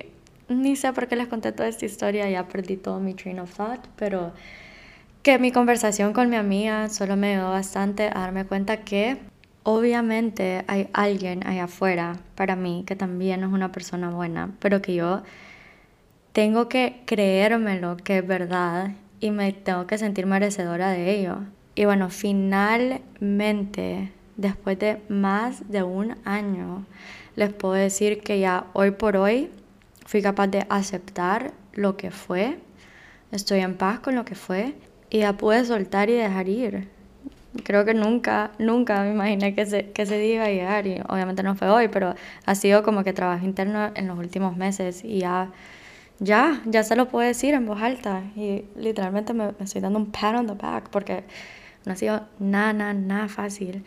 ni 0.49 0.77
sé 0.77 0.93
por 0.93 1.09
qué 1.09 1.17
les 1.17 1.29
conté 1.29 1.53
toda 1.53 1.69
esta 1.69 1.85
historia, 1.87 2.29
ya 2.31 2.47
perdí 2.49 2.77
todo 2.77 3.01
mi 3.01 3.15
train 3.15 3.41
of 3.41 3.55
thought, 3.55 3.81
pero 3.97 4.33
que 5.27 5.41
mi 5.41 5.51
conversación 5.51 6.13
con 6.13 6.31
mi 6.31 6.37
amiga 6.37 6.89
solo 6.89 7.17
me 7.17 7.35
ayudó 7.35 7.51
bastante 7.51 8.07
a 8.07 8.21
darme 8.21 8.45
cuenta 8.45 8.85
que 8.85 9.19
obviamente 9.65 10.65
hay 10.69 10.89
alguien 10.93 11.45
allá 11.45 11.65
afuera 11.65 12.21
para 12.37 12.55
mí 12.55 12.85
que 12.87 12.95
también 12.95 13.43
es 13.43 13.49
una 13.49 13.73
persona 13.73 14.11
buena, 14.11 14.53
pero 14.61 14.81
que 14.81 14.95
yo 14.95 15.25
tengo 16.33 16.69
que 16.69 17.03
creérmelo 17.07 17.97
que 17.97 18.19
es 18.19 18.27
verdad 18.29 18.93
y 19.19 19.33
me 19.33 19.53
tengo 19.53 19.89
que 19.89 19.99
sentir 19.99 20.27
merecedora 20.27 20.91
de 20.91 21.19
ello. 21.19 21.39
Y 21.75 21.87
bueno, 21.87 22.09
finalmente, 22.09 24.13
después 24.37 24.79
de 24.79 25.03
más 25.09 25.69
de 25.69 25.83
un 25.83 26.15
año, 26.25 26.87
les 27.35 27.53
puedo 27.53 27.75
decir 27.75 28.21
que 28.21 28.39
ya 28.39 28.67
hoy 28.75 28.93
por 28.93 29.17
hoy 29.17 29.51
fui 30.05 30.23
capaz 30.23 30.47
de 30.47 30.67
aceptar 30.69 31.53
lo 31.73 31.97
que 31.97 32.13
fue, 32.13 32.61
estoy 33.33 33.59
en 33.59 33.77
paz 33.77 33.99
con 33.99 34.15
lo 34.15 34.25
que 34.25 34.37
fue 34.37 34.77
y 35.17 35.21
ya 35.21 35.33
pude 35.33 35.65
soltar 35.65 36.11
y 36.11 36.13
dejar 36.13 36.47
ir. 36.47 36.89
Creo 37.65 37.87
que 37.87 37.95
nunca, 37.95 38.51
nunca 38.59 39.03
me 39.03 39.13
imaginé 39.13 39.55
que 39.55 39.63
ese, 39.63 39.91
que 39.93 40.03
ese 40.03 40.19
día 40.19 40.35
iba 40.35 40.45
a 40.45 40.51
llegar 40.51 40.87
y 40.87 41.01
obviamente 41.09 41.43
no 41.43 41.55
fue 41.55 41.71
hoy, 41.71 41.89
pero 41.89 42.15
ha 42.45 42.55
sido 42.55 42.83
como 42.83 43.03
que 43.03 43.15
trabajo 43.15 43.47
interno 43.47 43.93
en 43.95 44.09
los 44.09 44.19
últimos 44.19 44.59
meses 44.59 45.03
y 45.03 45.21
ya, 45.21 45.53
ya, 46.19 46.61
ya 46.67 46.83
se 46.83 46.97
lo 46.97 47.09
puedo 47.09 47.27
decir 47.27 47.55
en 47.55 47.65
voz 47.65 47.81
alta 47.81 48.25
y 48.37 48.67
literalmente 48.77 49.33
me, 49.33 49.55
estoy 49.59 49.81
dando 49.81 49.99
un 49.99 50.13
pat 50.13 50.37
on 50.37 50.47
the 50.49 50.53
back 50.53 50.91
porque 50.91 51.25
no 51.87 51.93
ha 51.95 51.97
sido 51.97 52.27
nada, 52.39 52.75
nada, 52.75 52.93
nada 52.93 53.29
fácil. 53.29 53.85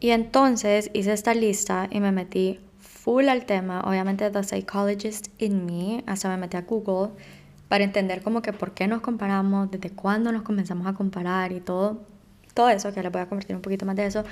Y 0.00 0.10
entonces 0.10 0.90
hice 0.92 1.14
esta 1.14 1.32
lista 1.32 1.88
y 1.90 2.00
me 2.00 2.12
metí 2.12 2.60
full 2.78 3.26
al 3.30 3.46
tema, 3.46 3.80
obviamente 3.86 4.30
The 4.30 4.44
Psychologist 4.44 5.28
in 5.38 5.64
Me, 5.64 6.04
hasta 6.06 6.28
me 6.28 6.36
metí 6.36 6.58
a 6.58 6.60
Google 6.60 7.12
para 7.68 7.84
entender 7.84 8.22
como 8.22 8.42
que 8.42 8.52
por 8.52 8.72
qué 8.72 8.86
nos 8.86 9.00
comparamos, 9.02 9.70
desde 9.70 9.90
cuándo 9.90 10.32
nos 10.32 10.42
comenzamos 10.42 10.86
a 10.86 10.94
comparar 10.94 11.52
y 11.52 11.60
todo, 11.60 12.02
todo 12.54 12.70
eso, 12.70 12.92
que 12.92 13.02
les 13.02 13.12
voy 13.12 13.22
a 13.22 13.28
compartir 13.28 13.54
un 13.56 13.62
poquito 13.62 13.86
más 13.86 13.96
de 13.96 14.06
eso. 14.06 14.24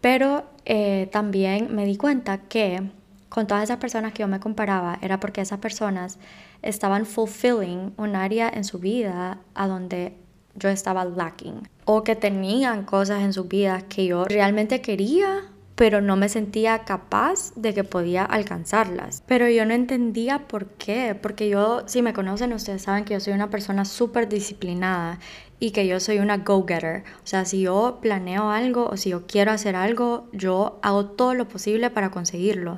Pero 0.00 0.44
eh, 0.64 1.08
también 1.12 1.74
me 1.74 1.86
di 1.86 1.96
cuenta 1.96 2.38
que 2.38 2.82
con 3.28 3.46
todas 3.46 3.64
esas 3.64 3.78
personas 3.78 4.12
que 4.12 4.20
yo 4.20 4.28
me 4.28 4.38
comparaba 4.38 4.98
era 5.00 5.18
porque 5.18 5.40
esas 5.40 5.58
personas 5.58 6.18
estaban 6.62 7.06
fulfilling 7.06 7.92
un 7.96 8.16
área 8.16 8.48
en 8.48 8.64
su 8.64 8.78
vida 8.78 9.38
a 9.54 9.66
donde 9.66 10.16
yo 10.54 10.68
estaba 10.68 11.04
lacking 11.04 11.68
o 11.84 12.04
que 12.04 12.16
tenían 12.16 12.84
cosas 12.84 13.22
en 13.22 13.32
sus 13.32 13.48
vidas 13.48 13.84
que 13.84 14.06
yo 14.06 14.24
realmente 14.24 14.80
quería 14.80 15.42
pero 15.74 16.00
no 16.00 16.16
me 16.16 16.28
sentía 16.28 16.84
capaz 16.84 17.52
de 17.56 17.74
que 17.74 17.84
podía 17.84 18.24
alcanzarlas. 18.24 19.22
Pero 19.26 19.48
yo 19.48 19.66
no 19.66 19.74
entendía 19.74 20.46
por 20.46 20.66
qué, 20.66 21.18
porque 21.20 21.48
yo, 21.48 21.82
si 21.86 22.00
me 22.00 22.12
conocen, 22.12 22.52
ustedes 22.52 22.82
saben 22.82 23.04
que 23.04 23.14
yo 23.14 23.20
soy 23.20 23.32
una 23.32 23.50
persona 23.50 23.84
súper 23.84 24.28
disciplinada 24.28 25.18
y 25.58 25.72
que 25.72 25.86
yo 25.86 25.98
soy 25.98 26.18
una 26.18 26.38
go-getter. 26.38 27.02
O 27.24 27.26
sea, 27.26 27.44
si 27.44 27.62
yo 27.62 27.98
planeo 28.00 28.50
algo 28.50 28.86
o 28.86 28.96
si 28.96 29.10
yo 29.10 29.26
quiero 29.26 29.50
hacer 29.50 29.74
algo, 29.74 30.28
yo 30.32 30.78
hago 30.82 31.06
todo 31.06 31.34
lo 31.34 31.48
posible 31.48 31.90
para 31.90 32.10
conseguirlo. 32.10 32.76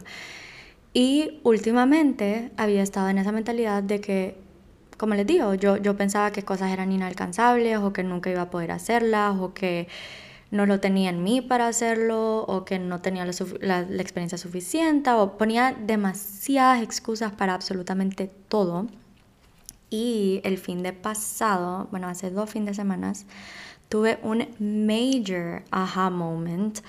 Y 0.94 1.40
últimamente 1.42 2.50
había 2.56 2.82
estado 2.82 3.10
en 3.10 3.18
esa 3.18 3.30
mentalidad 3.32 3.82
de 3.82 4.00
que, 4.00 4.38
como 4.96 5.14
les 5.14 5.26
digo, 5.26 5.52
yo, 5.52 5.76
yo 5.76 5.94
pensaba 5.98 6.30
que 6.30 6.42
cosas 6.42 6.72
eran 6.72 6.90
inalcanzables 6.90 7.76
o 7.76 7.92
que 7.92 8.02
nunca 8.02 8.30
iba 8.30 8.42
a 8.42 8.50
poder 8.50 8.72
hacerlas 8.72 9.36
o 9.38 9.52
que 9.52 9.88
no 10.56 10.66
lo 10.66 10.80
tenía 10.80 11.10
en 11.10 11.22
mí 11.22 11.40
para 11.40 11.68
hacerlo 11.68 12.44
o 12.44 12.64
que 12.64 12.78
no 12.78 13.00
tenía 13.00 13.24
la, 13.24 13.82
la, 13.82 14.02
experiencia 14.02 14.38
suficiente 14.38 15.10
o 15.10 15.36
ponía 15.38 15.76
demasiadas 15.78 16.82
excusas 16.82 17.32
para 17.32 17.54
absolutamente 17.54 18.30
todo. 18.48 18.86
Y 19.90 20.40
el 20.44 20.58
fin 20.58 20.82
de 20.82 20.92
pasado, 20.92 21.86
bueno, 21.90 22.08
hace 22.08 22.30
dos 22.30 22.50
fines 22.50 22.68
de 22.68 22.74
semanas, 22.74 23.26
tuve 23.88 24.18
un 24.22 24.48
major 24.58 25.62
aha 25.70 26.10
moment 26.10 26.80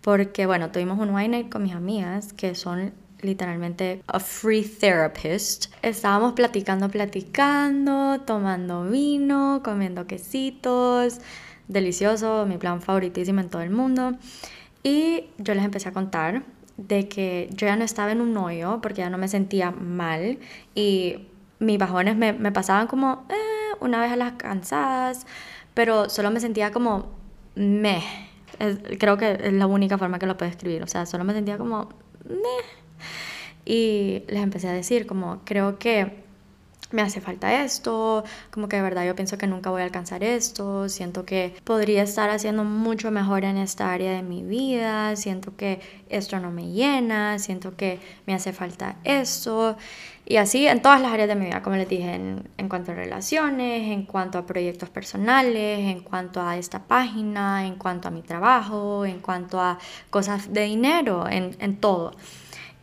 porque, 0.00 0.46
bueno, 0.46 0.70
tuvimos 0.70 0.98
un 0.98 1.14
wine 1.14 1.28
night 1.28 1.48
con 1.50 1.64
mis 1.64 1.74
amigas 1.74 2.32
que 2.32 2.54
son 2.54 2.92
literalmente 3.22 4.02
a 4.06 4.20
free 4.20 4.62
therapist. 4.62 5.66
Estábamos 5.82 6.34
platicando, 6.34 6.88
platicando, 6.88 8.20
tomando 8.20 8.84
vino, 8.84 9.62
comiendo 9.64 10.06
quesitos, 10.06 11.20
delicioso, 11.68 12.46
mi 12.46 12.58
plan 12.58 12.80
favoritísimo 12.80 13.40
en 13.40 13.48
todo 13.48 13.62
el 13.62 13.70
mundo. 13.70 14.12
Y 14.82 15.24
yo 15.38 15.54
les 15.54 15.64
empecé 15.64 15.88
a 15.88 15.92
contar 15.92 16.44
de 16.76 17.08
que 17.08 17.48
yo 17.52 17.66
ya 17.66 17.76
no 17.76 17.84
estaba 17.84 18.12
en 18.12 18.20
un 18.20 18.36
hoyo 18.36 18.80
porque 18.82 18.98
ya 18.98 19.10
no 19.10 19.18
me 19.18 19.28
sentía 19.28 19.70
mal 19.70 20.38
y 20.74 21.26
mis 21.58 21.78
bajones 21.78 22.16
me, 22.16 22.34
pasaban 22.52 22.86
como 22.86 23.24
eh, 23.30 23.76
una 23.80 24.00
vez 24.00 24.12
a 24.12 24.16
las 24.16 24.32
cansadas, 24.32 25.26
pero 25.74 26.10
solo 26.10 26.30
me 26.30 26.40
sentía 26.40 26.70
como 26.70 27.10
meh. 27.54 28.02
creo 28.98 29.16
que 29.16 29.38
es 29.42 29.52
la 29.52 29.66
única 29.66 29.96
forma 29.96 30.18
que 30.18 30.26
lo 30.26 30.36
puedo 30.36 30.50
escribir, 30.50 30.82
o 30.82 30.86
sea, 30.86 31.06
solo 31.06 31.24
me 31.24 31.32
sentía 31.32 31.56
como 31.56 31.88
meh 32.28 32.86
y 33.66 34.22
les 34.28 34.42
empecé 34.42 34.68
a 34.68 34.72
decir 34.72 35.06
como, 35.06 35.40
creo 35.44 35.78
que 35.78 36.24
me 36.92 37.02
hace 37.02 37.20
falta 37.20 37.64
esto, 37.64 38.24
como 38.50 38.68
que 38.68 38.76
de 38.76 38.82
verdad 38.82 39.04
yo 39.04 39.16
pienso 39.16 39.38
que 39.38 39.46
nunca 39.46 39.70
voy 39.70 39.82
a 39.82 39.84
alcanzar 39.84 40.22
esto, 40.22 40.88
siento 40.88 41.24
que 41.24 41.54
podría 41.64 42.02
estar 42.02 42.30
haciendo 42.30 42.64
mucho 42.64 43.10
mejor 43.10 43.44
en 43.44 43.56
esta 43.56 43.92
área 43.92 44.12
de 44.12 44.22
mi 44.22 44.42
vida, 44.44 45.16
siento 45.16 45.56
que 45.56 45.80
esto 46.08 46.38
no 46.38 46.50
me 46.50 46.70
llena, 46.70 47.38
siento 47.38 47.76
que 47.76 47.98
me 48.26 48.34
hace 48.34 48.52
falta 48.52 48.96
esto. 49.04 49.76
Y 50.28 50.38
así 50.38 50.66
en 50.66 50.82
todas 50.82 51.00
las 51.00 51.12
áreas 51.12 51.28
de 51.28 51.36
mi 51.36 51.46
vida, 51.46 51.62
como 51.62 51.76
les 51.76 51.88
dije, 51.88 52.14
en, 52.14 52.48
en 52.56 52.68
cuanto 52.68 52.90
a 52.92 52.94
relaciones, 52.94 53.92
en 53.92 54.04
cuanto 54.04 54.38
a 54.38 54.46
proyectos 54.46 54.88
personales, 54.88 55.78
en 55.78 56.00
cuanto 56.00 56.42
a 56.42 56.56
esta 56.56 56.82
página, 56.84 57.64
en 57.66 57.76
cuanto 57.76 58.08
a 58.08 58.10
mi 58.10 58.22
trabajo, 58.22 59.06
en 59.06 59.20
cuanto 59.20 59.60
a 59.60 59.78
cosas 60.10 60.52
de 60.52 60.62
dinero, 60.62 61.28
en, 61.28 61.56
en 61.60 61.76
todo. 61.76 62.12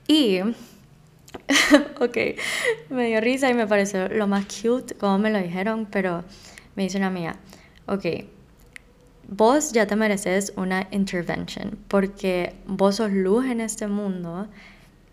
Y 0.07 0.39
ok, 1.99 2.17
me 2.89 3.07
dio 3.07 3.21
risa 3.21 3.49
y 3.49 3.53
me 3.53 3.67
pareció 3.67 4.07
lo 4.09 4.27
más 4.27 4.45
cute 4.45 4.95
como 4.95 5.19
me 5.19 5.29
lo 5.29 5.39
dijeron, 5.39 5.87
pero 5.89 6.23
me 6.75 6.83
dice 6.83 6.97
una 6.97 7.07
amiga, 7.07 7.37
ok, 7.87 8.05
vos 9.27 9.71
ya 9.71 9.87
te 9.87 9.95
mereces 9.95 10.53
una 10.55 10.87
intervention 10.91 11.77
porque 11.87 12.55
vos 12.65 12.97
sos 12.97 13.11
luz 13.11 13.45
en 13.45 13.61
este 13.61 13.87
mundo 13.87 14.47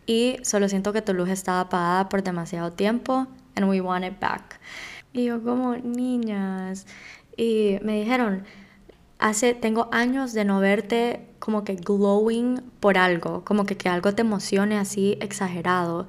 y 0.06 0.36
solo 0.42 0.68
siento 0.68 0.92
que 0.92 1.02
tu 1.02 1.14
luz 1.14 1.28
está 1.28 1.60
apagada 1.60 2.08
por 2.08 2.22
demasiado 2.22 2.72
tiempo 2.72 3.26
and 3.54 3.68
we 3.68 3.80
want 3.80 4.04
it 4.04 4.18
back. 4.20 4.60
Y 5.12 5.24
yo 5.24 5.42
como 5.42 5.76
niñas 5.76 6.86
y 7.36 7.78
me 7.82 8.00
dijeron, 8.00 8.44
hace 9.20 9.54
tengo 9.54 9.88
años 9.92 10.32
de 10.32 10.44
no 10.44 10.60
verte 10.60 11.26
como 11.38 11.64
que 11.64 11.76
glowing 11.76 12.62
por 12.80 12.98
algo, 12.98 13.44
como 13.44 13.66
que 13.66 13.76
que 13.76 13.88
algo 13.88 14.14
te 14.14 14.22
emocione 14.22 14.78
así 14.78 15.16
exagerado. 15.20 16.08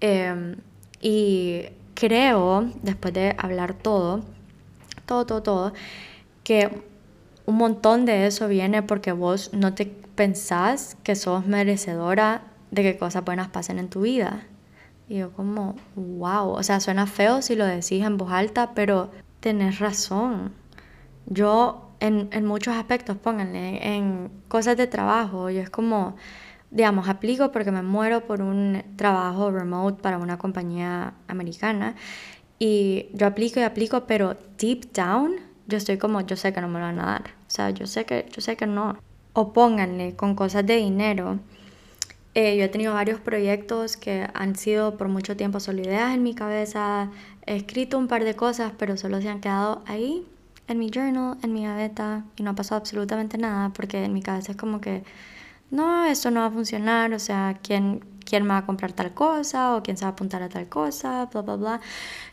Em, 0.00 0.56
y 1.00 1.66
creo, 1.94 2.70
después 2.82 3.14
de 3.14 3.34
hablar 3.38 3.74
todo, 3.74 4.22
todo, 5.06 5.26
todo, 5.26 5.42
todo, 5.42 5.72
que 6.44 6.70
un 7.46 7.56
montón 7.56 8.04
de 8.04 8.26
eso 8.26 8.48
viene 8.48 8.82
porque 8.82 9.12
vos 9.12 9.50
no 9.52 9.74
te 9.74 9.86
pensás 9.86 10.96
que 11.02 11.16
sos 11.16 11.46
merecedora 11.46 12.42
de 12.70 12.82
que 12.82 12.98
cosas 12.98 13.24
buenas 13.24 13.48
pasen 13.48 13.78
en 13.78 13.88
tu 13.88 14.02
vida. 14.02 14.42
Y 15.08 15.18
yo 15.18 15.32
como, 15.32 15.76
wow, 15.96 16.50
o 16.50 16.62
sea, 16.62 16.80
suena 16.80 17.06
feo 17.06 17.40
si 17.40 17.56
lo 17.56 17.64
decís 17.64 18.04
en 18.04 18.18
voz 18.18 18.32
alta, 18.32 18.72
pero 18.74 19.10
tenés 19.40 19.78
razón. 19.78 20.52
Yo 21.26 21.87
en, 22.00 22.28
en 22.32 22.46
muchos 22.46 22.74
aspectos, 22.76 23.16
pónganle, 23.16 23.94
en 23.94 24.30
cosas 24.48 24.76
de 24.76 24.86
trabajo, 24.86 25.50
yo 25.50 25.60
es 25.60 25.70
como, 25.70 26.16
digamos, 26.70 27.08
aplico 27.08 27.52
porque 27.52 27.72
me 27.72 27.82
muero 27.82 28.26
por 28.26 28.42
un 28.42 28.82
trabajo 28.96 29.50
remote 29.50 30.02
para 30.02 30.18
una 30.18 30.38
compañía 30.38 31.14
americana 31.26 31.96
y 32.58 33.08
yo 33.14 33.26
aplico 33.26 33.60
y 33.60 33.62
aplico, 33.62 34.06
pero 34.06 34.36
deep 34.58 34.92
down 34.92 35.48
yo 35.68 35.76
estoy 35.76 35.98
como, 35.98 36.22
yo 36.22 36.34
sé 36.36 36.52
que 36.52 36.62
no 36.62 36.68
me 36.68 36.80
lo 36.80 36.86
van 36.86 36.98
a 36.98 37.04
dar, 37.04 37.22
o 37.46 37.50
sea, 37.50 37.70
yo 37.70 37.86
sé 37.86 38.06
que, 38.06 38.26
yo 38.32 38.40
sé 38.40 38.56
que 38.56 38.66
no. 38.66 38.96
O 39.34 39.52
pónganle 39.52 40.16
con 40.16 40.34
cosas 40.34 40.66
de 40.66 40.76
dinero. 40.76 41.38
Eh, 42.34 42.56
yo 42.56 42.64
he 42.64 42.68
tenido 42.68 42.94
varios 42.94 43.20
proyectos 43.20 43.96
que 43.96 44.26
han 44.32 44.56
sido 44.56 44.96
por 44.96 45.08
mucho 45.08 45.36
tiempo 45.36 45.60
solo 45.60 45.82
ideas 45.82 46.14
en 46.14 46.22
mi 46.22 46.34
cabeza. 46.34 47.10
He 47.46 47.56
escrito 47.56 47.98
un 47.98 48.08
par 48.08 48.24
de 48.24 48.34
cosas, 48.34 48.72
pero 48.78 48.96
solo 48.96 49.20
se 49.20 49.28
han 49.28 49.40
quedado 49.40 49.82
ahí 49.86 50.26
en 50.68 50.78
mi 50.78 50.90
journal, 50.90 51.38
en 51.42 51.52
mi 51.52 51.64
gaveta, 51.64 52.24
y 52.36 52.42
no 52.42 52.50
ha 52.50 52.54
pasado 52.54 52.78
absolutamente 52.78 53.38
nada, 53.38 53.70
porque 53.70 54.04
en 54.04 54.12
mi 54.12 54.22
cabeza 54.22 54.52
es 54.52 54.58
como 54.58 54.80
que, 54.80 55.02
no, 55.70 56.04
esto 56.04 56.30
no 56.30 56.40
va 56.40 56.46
a 56.46 56.50
funcionar, 56.50 57.12
o 57.12 57.18
sea, 57.18 57.58
¿quién, 57.62 58.04
quién 58.24 58.42
me 58.44 58.50
va 58.50 58.58
a 58.58 58.66
comprar 58.66 58.92
tal 58.92 59.14
cosa 59.14 59.76
o 59.76 59.82
quién 59.82 59.96
se 59.96 60.04
va 60.04 60.10
a 60.10 60.12
apuntar 60.12 60.42
a 60.42 60.48
tal 60.48 60.68
cosa, 60.68 61.26
bla, 61.32 61.42
bla, 61.42 61.56
bla. 61.56 61.80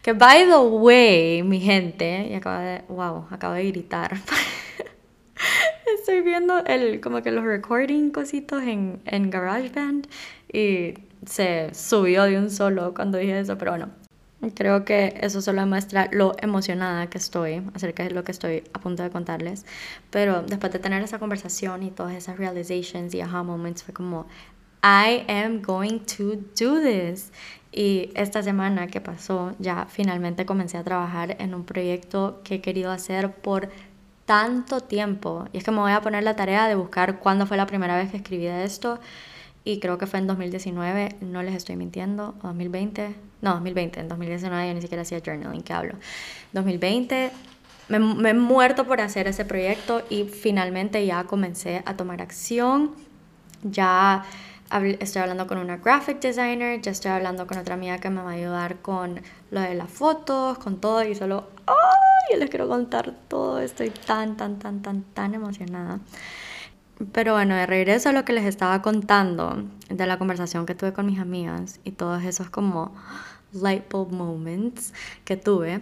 Que, 0.01 0.13
by 0.13 0.45
the 0.45 0.57
way, 0.57 1.43
mi 1.43 1.59
gente, 1.59 2.27
y 2.29 2.33
acabo 2.33 2.59
de, 2.59 2.83
wow, 2.89 3.27
acabo 3.31 3.53
de 3.53 3.67
gritar. 3.71 4.15
Estoy 5.99 6.21
viendo 6.21 6.59
el, 6.65 6.99
como 7.01 7.21
que 7.21 7.31
los 7.31 7.45
recording 7.45 8.11
cositos 8.11 8.63
en, 8.63 9.01
en 9.05 9.29
GarageBand 9.29 10.07
y 10.51 10.93
se 11.25 11.73
subió 11.73 12.23
de 12.23 12.37
un 12.37 12.49
solo 12.49 12.93
cuando 12.93 13.17
dije 13.17 13.39
eso, 13.39 13.57
pero 13.57 13.71
bueno, 13.71 13.89
Creo 14.53 14.85
que 14.85 15.17
eso 15.21 15.41
solo 15.41 15.65
muestra 15.65 16.09
lo 16.11 16.33
emocionada 16.39 17.09
que 17.09 17.17
estoy 17.17 17.63
acerca 17.73 18.03
de 18.03 18.11
lo 18.11 18.23
que 18.23 18.31
estoy 18.31 18.63
a 18.73 18.79
punto 18.79 19.01
de 19.01 19.09
contarles. 19.09 19.65
Pero 20.11 20.43
después 20.43 20.71
de 20.71 20.79
tener 20.79 21.01
esa 21.01 21.19
conversación 21.19 21.83
y 21.83 21.91
todas 21.91 22.13
esas 22.13 22.37
realizations 22.37 23.13
y 23.15 23.21
aha 23.21 23.43
moments, 23.43 23.83
fue 23.83 23.93
como, 23.93 24.27
I 24.83 25.25
am 25.27 25.61
going 25.61 25.99
to 26.17 26.35
do 26.59 26.79
this. 26.79 27.31
Y 27.71 28.11
esta 28.13 28.43
semana 28.43 28.87
que 28.87 29.01
pasó, 29.01 29.55
ya 29.57 29.87
finalmente 29.89 30.45
comencé 30.45 30.77
a 30.77 30.83
trabajar 30.83 31.37
en 31.39 31.55
un 31.55 31.65
proyecto 31.65 32.41
que 32.43 32.55
he 32.55 32.61
querido 32.61 32.91
hacer 32.91 33.33
por 33.33 33.69
tanto 34.25 34.81
tiempo. 34.81 35.45
Y 35.53 35.57
es 35.57 35.63
que 35.63 35.71
me 35.71 35.79
voy 35.79 35.91
a 35.91 36.01
poner 36.01 36.23
la 36.23 36.35
tarea 36.35 36.67
de 36.67 36.75
buscar 36.75 37.19
cuándo 37.19 37.47
fue 37.47 37.57
la 37.57 37.65
primera 37.65 37.97
vez 37.97 38.11
que 38.11 38.17
escribí 38.17 38.45
de 38.45 38.63
esto 38.63 38.99
y 39.65 39.79
creo 39.79 39.97
que 39.97 40.05
fue 40.05 40.19
en 40.19 40.27
2019, 40.27 41.17
no 41.21 41.43
les 41.43 41.55
estoy 41.55 41.75
mintiendo, 41.75 42.35
o 42.41 42.47
2020, 42.47 43.15
no, 43.41 43.55
2020, 43.55 43.99
en 43.99 44.07
2019 44.07 44.67
yo 44.67 44.73
ni 44.75 44.81
siquiera 44.81 45.01
hacía 45.01 45.19
journaling, 45.25 45.63
¿qué 45.63 45.73
hablo? 45.73 45.95
2020 46.53 47.31
me, 47.89 47.99
me, 47.99 48.29
he 48.29 48.33
muerto 48.35 48.85
por 48.85 49.01
hacer 49.01 49.27
ese 49.27 49.43
proyecto 49.43 50.03
y 50.09 50.25
finalmente 50.25 51.03
ya 51.05 51.23
comencé 51.25 51.81
a 51.85 51.97
tomar 51.97 52.21
acción, 52.21 52.91
ya 53.63 54.23
estoy 54.99 55.21
hablando 55.23 55.47
con 55.47 55.57
una 55.57 55.77
graphic 55.77 56.19
designer, 56.19 56.79
ya 56.81 56.91
estoy 56.91 57.11
hablando 57.11 57.47
con 57.47 57.57
otra 57.57 57.73
amiga 57.73 57.97
que 57.97 58.09
me 58.11 58.21
va 58.21 58.31
a 58.31 58.33
ayudar 58.33 58.77
con 58.77 59.19
lo 59.49 59.61
de 59.61 59.73
las 59.73 59.89
fotos, 59.89 60.59
con 60.59 60.79
todo 60.79 61.03
y 61.03 61.15
solo, 61.15 61.49
¡ay! 61.65 61.75
Yo 62.31 62.37
les 62.37 62.49
quiero 62.49 62.67
contar 62.67 63.13
todo, 63.27 63.59
estoy 63.59 63.89
tan, 63.89 64.37
tan, 64.37 64.59
tan, 64.59 64.81
tan, 64.81 65.03
tan 65.03 65.33
emocionada. 65.33 65.99
Pero 67.11 67.33
bueno, 67.33 67.55
de 67.55 67.65
regreso 67.65 68.09
a 68.09 68.11
lo 68.11 68.23
que 68.23 68.33
les 68.33 68.45
estaba 68.45 68.81
contando 68.81 69.63
de 69.89 70.07
la 70.07 70.17
conversación 70.17 70.65
que 70.65 70.75
tuve 70.75 70.93
con 70.93 71.05
mis 71.05 71.19
amigas 71.19 71.79
y 71.83 71.91
todos 71.91 72.23
esos 72.23 72.49
como 72.49 72.93
light 73.51 73.83
bulb 73.91 74.11
moments 74.11 74.93
que 75.23 75.37
tuve, 75.37 75.81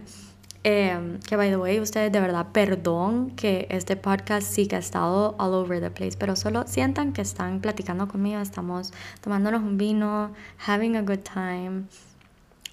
Eh, 0.66 1.20
que 1.28 1.36
by 1.36 1.50
the 1.50 1.58
way, 1.58 1.82
ustedes 1.82 2.10
de 2.10 2.22
verdad, 2.22 2.48
perdón 2.54 3.32
que 3.32 3.68
este 3.70 3.98
podcast 3.98 4.48
sí 4.48 4.66
que 4.66 4.78
ha 4.78 4.80
estado 4.80 5.36
all 5.38 5.54
over 5.54 5.82
the 5.82 5.92
place, 5.92 6.16
pero 6.18 6.38
solo 6.38 6.64
sientan 6.68 7.12
que 7.12 7.22
están 7.22 7.60
platicando 7.60 8.08
conmigo, 8.08 8.40
estamos 8.40 8.94
tomándonos 9.20 9.62
un 9.62 9.78
vino, 9.78 10.32
having 10.66 10.96
a 10.96 11.02
good 11.02 11.20
time. 11.20 11.84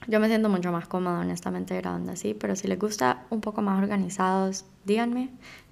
Yo 0.07 0.21
me 0.21 0.29
siento 0.29 0.49
mucho 0.49 0.71
más 0.71 0.87
cómoda, 0.87 1.19
honestamente, 1.19 1.75
grabando 1.77 2.13
así, 2.13 2.33
pero 2.33 2.55
si 2.55 2.69
les 2.69 2.79
gusta 2.79 3.25
un 3.29 3.41
poco 3.41 3.61
más 3.61 3.83
organizados, 3.83 4.65
díganme 4.85 5.31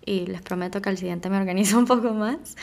y 0.09 0.27
les 0.27 0.41
prometo 0.41 0.81
que 0.81 0.89
al 0.89 0.97
siguiente 0.97 1.29
me 1.29 1.37
organizo 1.37 1.79
un 1.79 1.85
poco 1.85 2.15
más. 2.15 2.57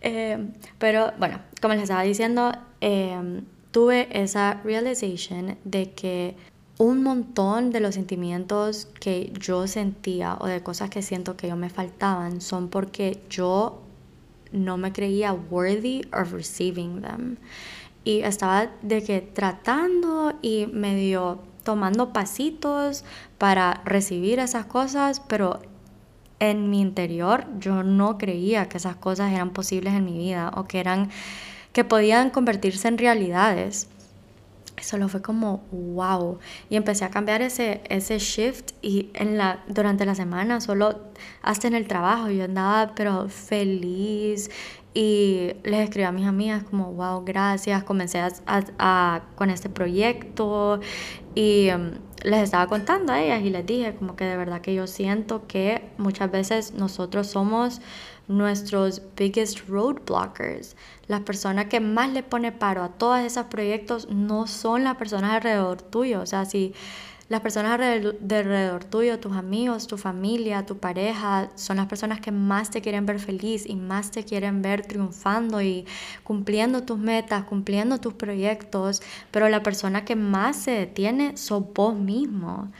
Eh, 0.00 0.48
pero 0.78 1.12
bueno, 1.18 1.40
como 1.60 1.74
les 1.74 1.84
estaba 1.84 2.02
diciendo, 2.02 2.52
eh, 2.80 3.42
tuve 3.70 4.08
esa 4.10 4.60
realization 4.64 5.58
de 5.64 5.92
que 5.92 6.36
un 6.78 7.02
montón 7.02 7.70
de 7.70 7.80
los 7.80 7.94
sentimientos 7.94 8.88
que 9.00 9.32
yo 9.38 9.66
sentía 9.66 10.36
o 10.40 10.46
de 10.46 10.62
cosas 10.62 10.90
que 10.90 11.02
siento 11.02 11.36
que 11.36 11.48
yo 11.48 11.56
me 11.56 11.70
faltaban 11.70 12.40
son 12.40 12.68
porque 12.68 13.20
yo 13.28 13.82
no 14.52 14.76
me 14.76 14.92
creía 14.92 15.32
worthy 15.32 16.02
of 16.12 16.32
receiving 16.32 17.02
them. 17.02 17.36
Y 18.04 18.20
estaba 18.20 18.70
de 18.82 19.02
que 19.02 19.20
tratando 19.20 20.34
y 20.40 20.66
medio 20.66 21.40
tomando 21.64 22.12
pasitos 22.12 23.04
para 23.38 23.82
recibir 23.84 24.38
esas 24.38 24.66
cosas, 24.66 25.20
pero 25.20 25.60
en 26.38 26.70
mi 26.70 26.80
interior 26.80 27.46
yo 27.58 27.82
no 27.82 28.18
creía 28.18 28.68
que 28.68 28.76
esas 28.76 28.96
cosas 28.96 29.32
eran 29.32 29.50
posibles 29.50 29.94
en 29.94 30.04
mi 30.04 30.18
vida 30.18 30.52
o 30.54 30.64
que 30.66 30.80
eran 30.80 31.10
que 31.72 31.84
podían 31.84 32.30
convertirse 32.30 32.88
en 32.88 32.98
realidades. 32.98 33.88
Solo 34.80 35.08
fue 35.08 35.22
como 35.22 35.62
wow. 35.70 36.38
Y 36.70 36.76
empecé 36.76 37.04
a 37.04 37.10
cambiar 37.10 37.42
ese, 37.42 37.82
ese 37.88 38.18
shift 38.18 38.72
y 38.82 39.10
en 39.14 39.36
la, 39.36 39.62
durante 39.68 40.04
la 40.06 40.14
semana 40.14 40.60
solo 40.60 40.98
hasta 41.42 41.68
en 41.68 41.74
el 41.74 41.86
trabajo 41.86 42.30
yo 42.30 42.44
andaba 42.44 42.94
pero 42.94 43.28
feliz. 43.28 44.50
Y 44.94 45.52
les 45.64 45.84
escribí 45.84 46.04
a 46.04 46.12
mis 46.12 46.26
amigas 46.26 46.62
como 46.64 46.92
wow 46.94 47.22
gracias. 47.24 47.84
Comencé 47.84 48.22
a, 48.46 49.22
con 49.34 49.50
este 49.50 49.68
proyecto 49.68 50.80
y 51.36 51.70
um, 51.70 51.90
les 52.24 52.42
estaba 52.42 52.66
contando 52.66 53.12
a 53.12 53.22
ellas 53.22 53.42
y 53.42 53.50
les 53.50 53.64
dije 53.66 53.94
como 53.94 54.16
que 54.16 54.24
de 54.24 54.38
verdad 54.38 54.62
que 54.62 54.74
yo 54.74 54.86
siento 54.86 55.46
que 55.46 55.90
muchas 55.98 56.30
veces 56.30 56.72
nosotros 56.72 57.26
somos 57.26 57.82
nuestros 58.26 59.02
biggest 59.16 59.68
roadblockers. 59.68 60.76
Las 61.08 61.20
personas 61.20 61.66
que 61.66 61.78
más 61.78 62.10
le 62.10 62.22
pone 62.22 62.52
paro 62.52 62.82
a 62.82 62.88
todos 62.88 63.20
esos 63.20 63.44
proyectos 63.46 64.08
no 64.08 64.46
son 64.46 64.82
las 64.82 64.96
personas 64.96 65.34
alrededor 65.34 65.82
tuyo. 65.82 66.22
O 66.22 66.26
sea, 66.26 66.46
si 66.46 66.72
las 67.28 67.40
personas 67.40 67.72
alrededor, 67.72 68.18
de 68.20 68.36
alrededor 68.36 68.84
tuyo, 68.84 69.18
tus 69.18 69.32
amigos, 69.32 69.86
tu 69.88 69.96
familia, 69.96 70.64
tu 70.64 70.78
pareja, 70.78 71.50
son 71.56 71.78
las 71.78 71.86
personas 71.86 72.20
que 72.20 72.30
más 72.30 72.70
te 72.70 72.80
quieren 72.80 73.04
ver 73.04 73.18
feliz 73.18 73.66
y 73.66 73.74
más 73.74 74.12
te 74.12 74.24
quieren 74.24 74.62
ver 74.62 74.86
triunfando 74.86 75.60
y 75.60 75.86
cumpliendo 76.22 76.84
tus 76.84 76.98
metas, 76.98 77.44
cumpliendo 77.44 77.98
tus 77.98 78.14
proyectos, 78.14 79.02
pero 79.32 79.48
la 79.48 79.62
persona 79.62 80.04
que 80.04 80.14
más 80.14 80.56
se 80.56 80.70
detiene 80.70 81.36
sos 81.36 81.64
vos 81.74 81.96
mismo. 81.96 82.70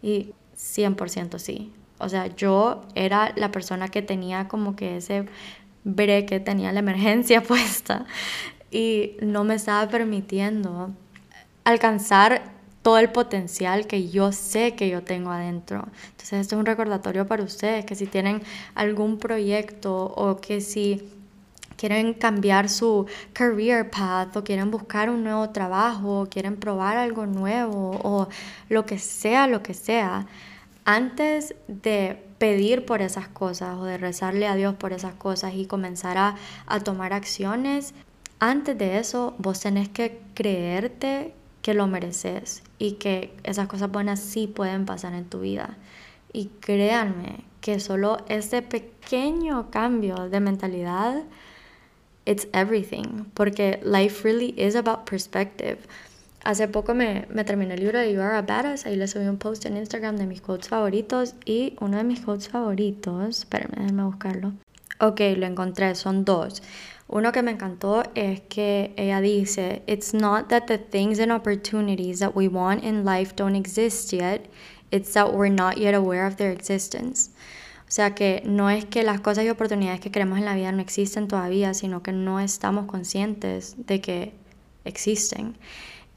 Y 0.00 0.32
100% 0.56 1.38
sí. 1.38 1.72
O 1.98 2.08
sea, 2.08 2.28
yo 2.28 2.82
era 2.94 3.32
la 3.36 3.50
persona 3.50 3.88
que 3.88 4.02
tenía 4.02 4.46
como 4.46 4.76
que 4.76 4.98
ese 4.98 5.26
breque, 5.84 6.38
tenía 6.40 6.72
la 6.72 6.80
emergencia 6.80 7.42
puesta 7.44 8.06
y 8.70 9.16
no 9.20 9.44
me 9.44 9.54
estaba 9.54 9.88
permitiendo 9.88 10.90
alcanzar 11.64 12.57
todo 12.88 12.96
el 12.96 13.10
potencial 13.10 13.86
que 13.86 14.08
yo 14.08 14.32
sé 14.32 14.74
que 14.74 14.88
yo 14.88 15.02
tengo 15.02 15.30
adentro. 15.30 15.86
Entonces, 16.12 16.40
esto 16.40 16.54
es 16.54 16.60
un 16.60 16.64
recordatorio 16.64 17.26
para 17.26 17.42
ustedes, 17.42 17.84
que 17.84 17.94
si 17.94 18.06
tienen 18.06 18.40
algún 18.74 19.18
proyecto 19.18 20.06
o 20.06 20.38
que 20.38 20.62
si 20.62 21.06
quieren 21.76 22.14
cambiar 22.14 22.70
su 22.70 23.04
career 23.34 23.90
path 23.90 24.38
o 24.38 24.42
quieren 24.42 24.70
buscar 24.70 25.10
un 25.10 25.22
nuevo 25.22 25.50
trabajo 25.50 26.22
o 26.22 26.26
quieren 26.30 26.56
probar 26.56 26.96
algo 26.96 27.26
nuevo 27.26 27.90
o 28.02 28.28
lo 28.70 28.86
que 28.86 28.98
sea, 28.98 29.46
lo 29.48 29.62
que 29.62 29.74
sea, 29.74 30.26
antes 30.86 31.54
de 31.66 32.24
pedir 32.38 32.86
por 32.86 33.02
esas 33.02 33.28
cosas 33.28 33.76
o 33.76 33.84
de 33.84 33.98
rezarle 33.98 34.46
a 34.46 34.54
Dios 34.54 34.76
por 34.76 34.94
esas 34.94 35.12
cosas 35.12 35.52
y 35.54 35.66
comenzar 35.66 36.16
a, 36.16 36.36
tomar 36.84 37.12
acciones, 37.12 37.92
antes 38.38 38.78
de 38.78 38.98
eso 38.98 39.34
vos 39.36 39.60
tenés 39.60 39.90
que 39.90 40.22
creerte 40.32 41.34
que 41.60 41.74
lo 41.74 41.86
mereces 41.86 42.62
y 42.78 42.92
que 42.92 43.34
esas 43.44 43.66
cosas 43.68 43.90
buenas 43.90 44.20
sí 44.20 44.46
pueden 44.46 44.86
pasar 44.86 45.14
en 45.14 45.24
tu 45.24 45.40
vida. 45.40 45.76
Y 46.32 46.46
créanme 46.60 47.44
que 47.60 47.80
solo 47.80 48.18
ese 48.28 48.62
pequeño 48.62 49.70
cambio 49.70 50.28
de 50.28 50.40
mentalidad, 50.40 51.22
it's 52.24 52.46
everything, 52.52 53.24
porque 53.34 53.80
life 53.82 54.22
really 54.22 54.54
is 54.56 54.76
about 54.76 55.08
perspective. 55.08 55.78
Hace 56.44 56.68
poco 56.68 56.94
me, 56.94 57.26
me, 57.30 57.44
terminé 57.44 57.74
el 57.74 57.80
libro 57.80 57.98
de 57.98 58.12
You 58.12 58.20
Are 58.20 58.36
a 58.36 58.42
Badass, 58.42 58.86
ahí 58.86 58.96
le 58.96 59.08
subí 59.08 59.26
un 59.26 59.38
post 59.38 59.66
en 59.66 59.76
Instagram 59.76 60.16
de 60.16 60.26
mis 60.26 60.40
quotes 60.40 60.68
favoritos 60.68 61.34
y 61.44 61.74
uno 61.80 61.96
de 61.96 62.04
mis 62.04 62.20
quotes 62.20 62.48
favoritos, 62.48 63.40
espérenme, 63.40 63.76
déjenme 63.78 64.04
buscarlo. 64.04 64.52
Ok, 65.00 65.20
lo 65.36 65.46
encontré, 65.46 65.94
son 65.94 66.24
dos. 66.24 66.62
Uno 67.10 67.32
que 67.32 67.42
me 67.42 67.52
encantó 67.52 68.02
es 68.14 68.42
que 68.50 68.92
ella 68.96 69.22
dice, 69.22 69.82
It's 69.86 70.12
not 70.12 70.50
that 70.50 70.66
the 70.66 70.76
things 70.76 71.18
and 71.18 71.32
opportunities 71.32 72.18
that 72.18 72.36
we 72.36 72.48
want 72.48 72.84
in 72.84 73.04
life 73.04 73.34
don't 73.34 73.56
exist 73.56 74.12
yet, 74.12 74.46
it's 74.90 75.14
that 75.14 75.32
we're 75.32 75.48
not 75.48 75.78
yet 75.78 75.94
aware 75.94 76.26
of 76.26 76.36
their 76.36 76.52
existence. 76.52 77.30
O 77.88 77.90
sea 77.90 78.14
que 78.14 78.42
no 78.44 78.68
es 78.68 78.84
que 78.84 79.02
las 79.02 79.20
cosas 79.22 79.46
y 79.46 79.48
oportunidades 79.48 80.00
que 80.00 80.10
queremos 80.10 80.38
en 80.38 80.44
la 80.44 80.54
vida 80.54 80.70
no 80.70 80.82
existen 80.82 81.28
todavía, 81.28 81.72
sino 81.72 82.02
que 82.02 82.12
no 82.12 82.40
estamos 82.40 82.84
conscientes 82.84 83.74
de 83.86 84.02
que 84.02 84.34
existen. 84.84 85.56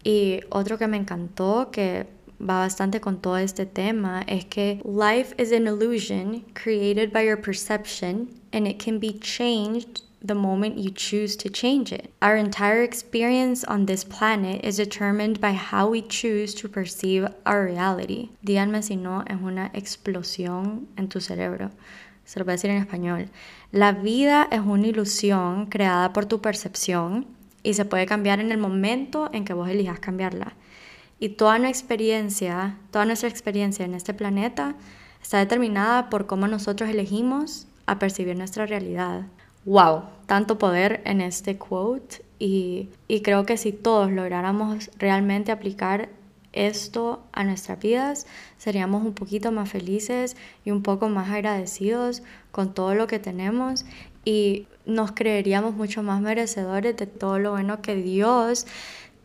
Y 0.04 0.42
otro 0.50 0.78
que 0.78 0.88
me 0.88 0.98
encantó, 0.98 1.70
que 1.72 2.08
va 2.42 2.60
bastante 2.60 3.00
con 3.00 3.22
todo 3.22 3.38
este 3.38 3.66
tema, 3.66 4.24
es 4.28 4.44
que 4.44 4.82
life 4.84 5.34
is 5.42 5.54
an 5.54 5.68
illusion 5.68 6.44
created 6.54 7.14
by 7.14 7.26
your 7.26 7.40
perception 7.40 8.28
and 8.52 8.68
it 8.68 8.84
can 8.84 9.00
be 9.00 9.18
changed 9.20 10.04
the 10.24 10.36
moment 10.36 10.78
you 10.78 10.92
choose 10.92 11.36
to 11.36 11.50
change 11.50 11.92
it. 11.92 12.14
Our 12.22 12.36
entire 12.36 12.84
experience 12.84 13.64
on 13.64 13.86
this 13.86 14.04
planet 14.04 14.64
is 14.64 14.78
determined 14.78 15.42
by 15.42 15.54
how 15.54 15.88
we 15.90 16.02
choose 16.02 16.54
to 16.56 16.70
perceive 16.70 17.28
our 17.46 17.66
reality. 17.66 18.30
Díganme 18.46 18.84
si 18.84 18.96
no 18.96 19.24
es 19.28 19.42
una 19.42 19.72
explosión 19.74 20.88
en 20.98 21.08
tu 21.10 21.20
cerebro. 21.20 21.72
Se 22.24 22.40
lo 22.40 22.46
voy 22.46 22.54
a 22.54 22.56
decir 22.56 22.70
en 22.70 22.78
español. 22.78 23.30
La 23.72 23.94
vida 23.94 24.48
es 24.52 24.62
una 24.62 24.88
ilusión 24.88 25.66
creada 25.66 26.14
por 26.14 26.26
tu 26.26 26.40
percepción 26.40 27.26
y 27.64 27.74
se 27.74 27.86
puede 27.86 28.06
cambiar 28.06 28.40
en 28.40 28.52
el 28.52 28.58
momento 28.58 29.30
en 29.34 29.44
que 29.44 29.54
vos 29.54 29.70
elijas 29.70 30.00
cambiarla. 30.00 30.54
Y 31.20 31.30
toda 31.30 31.58
nuestra 31.58 31.80
experiencia, 31.80 32.78
toda 32.92 33.06
nuestra 33.06 33.30
experiencia 33.30 33.86
en 33.86 33.96
este 33.96 34.14
planeta 34.14 34.76
está 35.22 35.40
determinada 35.40 36.10
por 36.10 36.26
cómo 36.26 36.48
nosotros 36.48 36.90
elegimos 36.90 37.68
a 37.86 38.00
percibir 38.00 38.38
nuestra 38.38 38.66
realidad. 38.66 39.26
¡Wow! 39.66 40.04
Tanto 40.26 40.58
poder 40.58 41.02
en 41.06 41.22
este 41.22 41.58
quote 41.58 42.24
y, 42.40 42.90
y 43.08 43.22
creo 43.22 43.46
que 43.46 43.58
si 43.58 43.72
todos 43.72 44.12
lográramos 44.12 44.90
realmente 44.98 45.52
aplicar 45.52 46.10
esto 46.54 47.24
a 47.32 47.44
nuestras 47.44 47.80
vidas, 47.80 48.28
seríamos 48.58 49.06
un 49.06 49.14
poquito 49.14 49.52
más 49.52 49.70
felices 49.70 50.36
y 50.66 50.72
un 50.72 50.84
poco 50.84 51.10
más 51.10 51.30
agradecidos 51.30 52.24
con 52.52 52.74
todo 52.74 52.96
lo 52.96 53.08
que 53.08 53.20
tenemos 53.20 53.86
y 54.26 54.68
nos 54.86 55.12
creeríamos 55.12 55.76
mucho 55.76 56.04
más 56.04 56.22
merecedores 56.22 56.98
de 56.98 57.08
todo 57.08 57.40
lo 57.40 57.52
bueno 57.52 57.82
que 57.82 57.96
Dios 57.96 58.68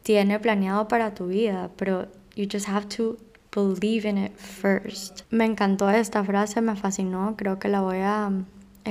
tiene 0.02 0.38
planeado 0.38 0.86
para 0.88 1.14
tu 1.14 1.26
vida, 1.26 1.70
pero 1.76 2.06
you 2.36 2.46
just 2.50 2.68
have 2.68 2.86
to 2.86 3.16
believe 3.54 4.08
in 4.08 4.18
it 4.18 4.36
first. 4.36 5.22
Me 5.30 5.44
encantó 5.44 5.90
esta 5.90 6.22
frase, 6.22 6.60
me 6.60 6.76
fascinó, 6.76 7.34
creo 7.36 7.58
que 7.58 7.68
la 7.68 7.80
voy 7.80 7.98
a 7.98 8.30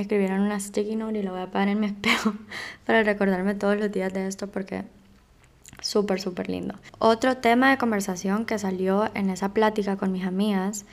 escribir 0.00 0.30
en 0.30 0.40
una 0.40 0.60
sticky 0.60 0.96
note 0.96 1.18
y 1.18 1.22
la 1.22 1.32
voy 1.32 1.40
a 1.40 1.50
poner 1.50 1.70
en 1.70 1.80
mi 1.80 1.86
espejo 1.86 2.34
para 2.86 3.02
recordarme 3.02 3.54
todos 3.54 3.78
los 3.78 3.90
días 3.90 4.12
de 4.12 4.26
esto 4.26 4.48
porque 4.48 4.84
súper, 5.80 6.20
súper 6.20 6.48
lindo. 6.48 6.74
Otro 6.98 7.36
tema 7.36 7.70
de 7.70 7.78
conversación 7.78 8.44
que 8.44 8.58
salió 8.58 9.10
en 9.14 9.30
esa 9.30 9.50
plática 9.50 9.96
con 9.96 10.12
mis 10.12 10.24
amigas, 10.24 10.84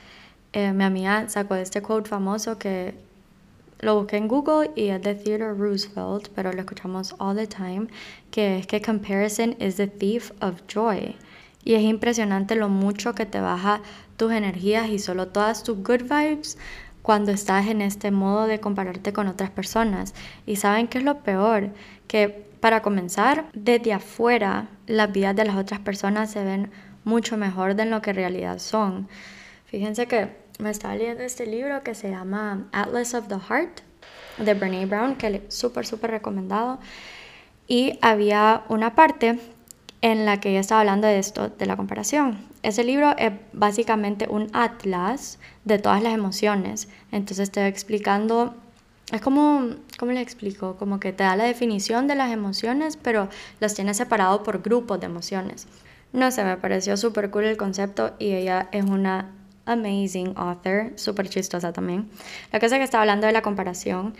eh, 0.52 0.72
mi 0.72 0.84
amiga 0.84 1.28
sacó 1.28 1.56
este 1.56 1.82
quote 1.82 2.08
famoso 2.08 2.58
que 2.58 2.94
lo 3.80 3.96
busqué 3.96 4.16
en 4.16 4.28
Google 4.28 4.70
y 4.76 4.88
es 4.88 5.02
de 5.02 5.14
Theodore 5.14 5.54
Roosevelt, 5.54 6.28
pero 6.34 6.52
lo 6.52 6.60
escuchamos 6.60 7.14
all 7.18 7.36
the 7.36 7.46
time, 7.46 7.88
que 8.30 8.58
es 8.58 8.66
que 8.66 8.80
comparison 8.80 9.56
is 9.60 9.76
the 9.76 9.86
thief 9.86 10.30
of 10.40 10.62
joy. 10.72 11.16
Y 11.64 11.74
es 11.74 11.82
impresionante 11.82 12.54
lo 12.56 12.68
mucho 12.68 13.14
que 13.14 13.26
te 13.26 13.40
baja 13.40 13.80
tus 14.16 14.32
energías 14.32 14.88
y 14.90 14.98
solo 14.98 15.28
todas 15.28 15.64
tus 15.64 15.78
good 15.78 16.02
vibes 16.02 16.56
cuando 17.04 17.32
estás 17.32 17.66
en 17.66 17.82
este 17.82 18.10
modo 18.10 18.46
de 18.46 18.60
compararte 18.60 19.12
con 19.12 19.28
otras 19.28 19.50
personas. 19.50 20.14
Y 20.46 20.56
saben 20.56 20.88
qué 20.88 20.96
es 20.96 21.04
lo 21.04 21.18
peor, 21.18 21.68
que 22.08 22.46
para 22.60 22.80
comenzar, 22.80 23.44
desde 23.52 23.92
afuera 23.92 24.68
las 24.86 25.12
vidas 25.12 25.36
de 25.36 25.44
las 25.44 25.56
otras 25.56 25.80
personas 25.80 26.30
se 26.30 26.42
ven 26.42 26.70
mucho 27.04 27.36
mejor 27.36 27.74
de 27.74 27.84
lo 27.84 28.00
que 28.00 28.08
en 28.08 28.16
realidad 28.16 28.58
son. 28.58 29.06
Fíjense 29.66 30.06
que 30.06 30.30
me 30.58 30.70
estaba 30.70 30.94
leyendo 30.94 31.22
este 31.24 31.44
libro 31.44 31.82
que 31.82 31.94
se 31.94 32.08
llama 32.08 32.68
Atlas 32.72 33.12
of 33.12 33.28
the 33.28 33.36
Heart 33.38 33.82
de 34.38 34.54
Brene 34.54 34.86
Brown, 34.86 35.16
que 35.16 35.26
es 35.46 35.54
súper, 35.54 35.84
súper 35.84 36.10
recomendado. 36.10 36.78
Y 37.68 37.98
había 38.00 38.62
una 38.70 38.94
parte 38.94 39.38
en 40.00 40.24
la 40.24 40.40
que 40.40 40.52
ella 40.52 40.60
estaba 40.60 40.80
hablando 40.80 41.06
de 41.06 41.18
esto, 41.18 41.50
de 41.50 41.66
la 41.66 41.76
comparación. 41.76 42.53
Ese 42.64 42.82
libro 42.82 43.14
es 43.18 43.30
básicamente 43.52 44.26
un 44.26 44.48
atlas 44.54 45.38
de 45.66 45.78
todas 45.78 46.02
las 46.02 46.14
emociones. 46.14 46.88
Entonces 47.12 47.50
te 47.50 47.60
va 47.60 47.68
explicando, 47.68 48.54
es 49.12 49.20
como, 49.20 49.76
¿cómo 49.98 50.12
le 50.12 50.22
explico? 50.22 50.76
Como 50.76 50.98
que 50.98 51.12
te 51.12 51.24
da 51.24 51.36
la 51.36 51.44
definición 51.44 52.06
de 52.06 52.14
las 52.14 52.32
emociones, 52.32 52.96
pero 52.96 53.28
las 53.60 53.74
tiene 53.74 53.92
separado 53.92 54.42
por 54.42 54.62
grupos 54.62 54.98
de 54.98 55.04
emociones. 55.04 55.68
No 56.14 56.30
sé, 56.30 56.42
me 56.42 56.56
pareció 56.56 56.96
súper 56.96 57.30
cool 57.30 57.44
el 57.44 57.58
concepto 57.58 58.14
y 58.18 58.32
ella 58.32 58.70
es 58.72 58.86
una 58.86 59.30
amazing 59.66 60.32
author, 60.34 60.92
súper 60.96 61.28
chistosa 61.28 61.70
también. 61.70 62.08
La 62.50 62.60
cosa 62.60 62.76
es 62.76 62.80
que 62.80 62.84
estaba 62.84 63.02
hablando 63.02 63.26
de 63.26 63.34
la 63.34 63.42
comparación 63.42 64.14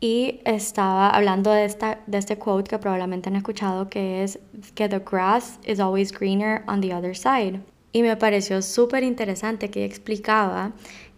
y 0.00 0.40
estaba 0.44 1.08
hablando 1.08 1.50
de, 1.50 1.64
esta, 1.64 2.00
de 2.06 2.18
este 2.18 2.36
quote 2.36 2.68
que 2.68 2.78
probablemente 2.78 3.30
han 3.30 3.36
escuchado 3.36 3.88
que 3.88 4.22
es 4.22 4.38
que 4.74 4.86
the 4.86 4.98
grass 4.98 5.58
is 5.64 5.80
always 5.80 6.12
greener 6.12 6.62
on 6.66 6.82
the 6.82 6.92
other 6.92 7.16
side. 7.16 7.62
Y 7.96 8.02
me 8.02 8.14
pareció 8.18 8.60
súper 8.60 9.04
interesante 9.04 9.70
que 9.70 9.86
explicaba 9.86 10.72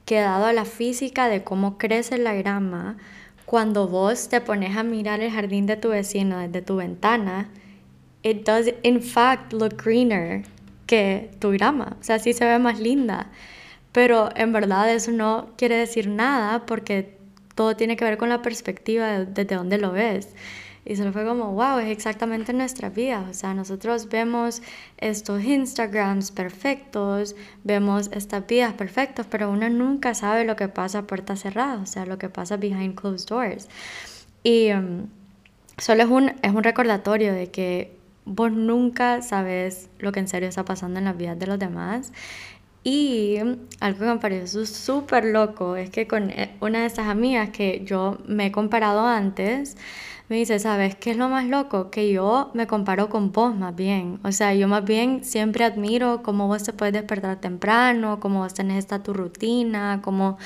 que 0.05 0.21
dado 0.21 0.53
la 0.53 0.64
física 0.64 1.29
de 1.29 1.43
cómo 1.43 1.77
crece 1.77 2.19
la 2.19 2.35
grama, 2.35 2.99
cuando 3.47 3.88
vos 3.88 4.29
te 4.29 4.41
pones 4.41 4.77
a 4.77 4.85
mirar 4.85 5.19
el 5.19 5.33
jardín 5.33 5.67
de 5.67 5.75
tu 5.75 5.88
vecino 5.88 6.38
desde 6.38 6.62
tu 6.62 6.77
ventana, 6.77 7.49
it 8.23 8.47
does 8.47 8.73
in 8.85 9.03
fact 9.03 9.53
look 9.53 9.75
greener 9.83 10.45
que 10.87 11.33
tu 11.41 11.51
grama. 11.51 11.97
O 12.01 12.05
sea, 12.05 12.21
sí 12.21 12.33
se 12.33 12.45
ve 12.45 12.61
más 12.61 12.79
linda. 12.79 13.33
Pero 13.91 14.29
en 14.37 14.53
verdad 14.53 14.88
eso 14.95 15.11
no 15.11 15.49
quiere 15.57 15.75
decir 15.75 16.07
nada 16.07 16.64
porque 16.64 17.19
todo 17.57 17.75
tiene 17.75 17.97
que 17.97 18.05
ver 18.05 18.19
con 18.19 18.29
la 18.29 18.41
perspectiva 18.41 19.25
desde 19.25 19.57
donde 19.57 19.79
lo 19.79 19.91
ves. 19.91 20.29
Y 20.88 20.96
solo 20.96 21.12
fue 21.12 21.27
como, 21.27 21.53
wow, 21.53 21.81
es 21.81 21.90
exactamente 21.90 22.55
nuestra 22.55 22.88
vida. 22.88 23.27
O 23.31 23.35
sea, 23.35 23.53
nosotros 23.53 24.09
vemos 24.09 24.62
estos 24.96 25.44
Instagrams 25.44 26.31
perfectos, 26.31 27.37
vemos 27.62 28.09
estas 28.11 28.46
vidas 28.46 28.72
perfectas, 28.72 29.27
pero 29.29 29.51
uno 29.51 29.68
nunca 29.68 30.14
sabe 30.14 30.46
lo 30.46 30.57
que 30.57 30.68
pasa 30.68 31.01
a 31.01 31.03
puertas 31.03 31.40
cerradas, 31.40 31.83
o 31.83 31.92
sea, 31.92 32.07
lo 32.07 32.16
que 32.16 32.31
pasa 32.31 32.57
behind 32.57 32.94
closed 32.98 33.29
doors. 33.29 33.68
Y 34.42 34.72
um, 34.72 35.09
solo 35.77 36.05
es 36.05 36.09
un, 36.09 36.33
es 36.40 36.55
un 36.55 36.64
recordatorio 36.64 37.35
de 37.35 37.51
que 37.51 37.94
vos 38.24 38.51
nunca 38.51 39.20
sabes 39.20 39.90
lo 39.98 40.11
que 40.11 40.20
en 40.20 40.29
serio 40.29 40.48
está 40.48 40.64
pasando 40.64 40.98
en 41.01 41.05
las 41.05 41.18
vidas 41.18 41.38
de 41.38 41.46
los 41.48 41.59
demás 41.59 42.12
y 42.85 43.37
algo 43.81 43.98
que 43.98 44.07
me 44.07 44.16
pareció 44.16 44.64
súper 44.64 45.27
loco 45.27 45.77
es 45.77 45.90
que 45.90 46.07
con 46.07 46.31
eh, 46.31 46.57
una 46.61 46.81
de 46.81 46.87
esas 46.87 47.09
amigas 47.09 47.51
que 47.51 47.83
yo 47.85 48.18
me 48.27 48.46
he 48.46 48.53
comparado 48.53 49.07
antes, 49.07 49.77
me 50.29 50.37
dice, 50.37 50.59
¿sabes 50.59 50.95
qué 50.97 51.12
es 51.12 51.17
lo 51.17 51.29
más 51.29 51.47
loco? 51.47 51.91
Que 51.91 52.12
yo 52.12 52.51
me 52.55 52.67
comparo 52.67 53.09
con 53.09 53.33
vos 53.33 53.55
más 53.55 53.75
bien. 53.75 54.21
O 54.25 54.33
sea, 54.33 54.55
yo 54.55 54.69
más 54.69 54.85
bien 54.85 55.25
siempre 55.25 55.64
admiro 55.64 56.23
cómo 56.23 56.47
vos 56.49 56.62
te 56.64 56.73
puedes 56.73 56.93
despertar 56.93 57.41
temprano, 57.41 58.21
cómo 58.21 58.41
vos 58.41 58.55
tenés 58.55 58.79
esta 58.79 59.03
tu 59.03 59.14
rutina, 59.14 60.01
cómo 60.03 60.38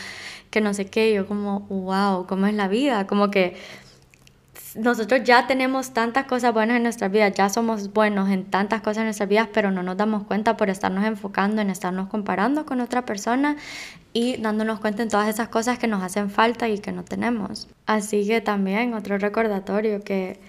que 0.50 0.60
no 0.60 0.74
sé 0.74 0.86
qué. 0.86 1.12
Yo 1.14 1.26
como, 1.26 1.60
wow, 1.62 2.26
¿cómo 2.26 2.46
es 2.46 2.54
la 2.54 2.68
vida? 2.68 3.06
Como 3.08 3.30
que 3.30 3.56
nosotros 4.74 5.22
ya 5.24 5.46
tenemos 5.46 5.92
tantas 5.92 6.26
cosas 6.26 6.54
buenas 6.54 6.76
en 6.76 6.84
nuestras 6.84 7.10
vidas, 7.10 7.34
ya 7.34 7.48
somos 7.48 7.92
buenos 7.92 8.30
en 8.30 8.44
tantas 8.44 8.80
cosas 8.80 8.98
en 8.98 9.04
nuestras 9.04 9.28
vidas, 9.28 9.48
pero 9.52 9.70
no 9.70 9.82
nos 9.82 9.96
damos 9.96 10.24
cuenta 10.24 10.56
por 10.56 10.70
estarnos 10.70 11.04
enfocando 11.04 11.60
en 11.60 11.70
estarnos 11.70 12.08
comparando 12.08 12.64
con 12.64 12.80
otra 12.80 13.04
persona 13.04 13.56
y 14.12 14.36
dándonos 14.38 14.80
cuenta 14.80 15.02
en 15.02 15.08
todas 15.08 15.28
esas 15.28 15.48
cosas 15.48 15.78
que 15.78 15.86
nos 15.86 16.02
hacen 16.02 16.30
falta 16.30 16.68
y 16.68 16.78
que 16.78 16.92
no 16.92 17.04
tenemos. 17.04 17.68
Así 17.86 18.26
que 18.26 18.40
también 18.40 18.94
otro 18.94 19.18
recordatorio 19.18 20.02
que 20.02 20.40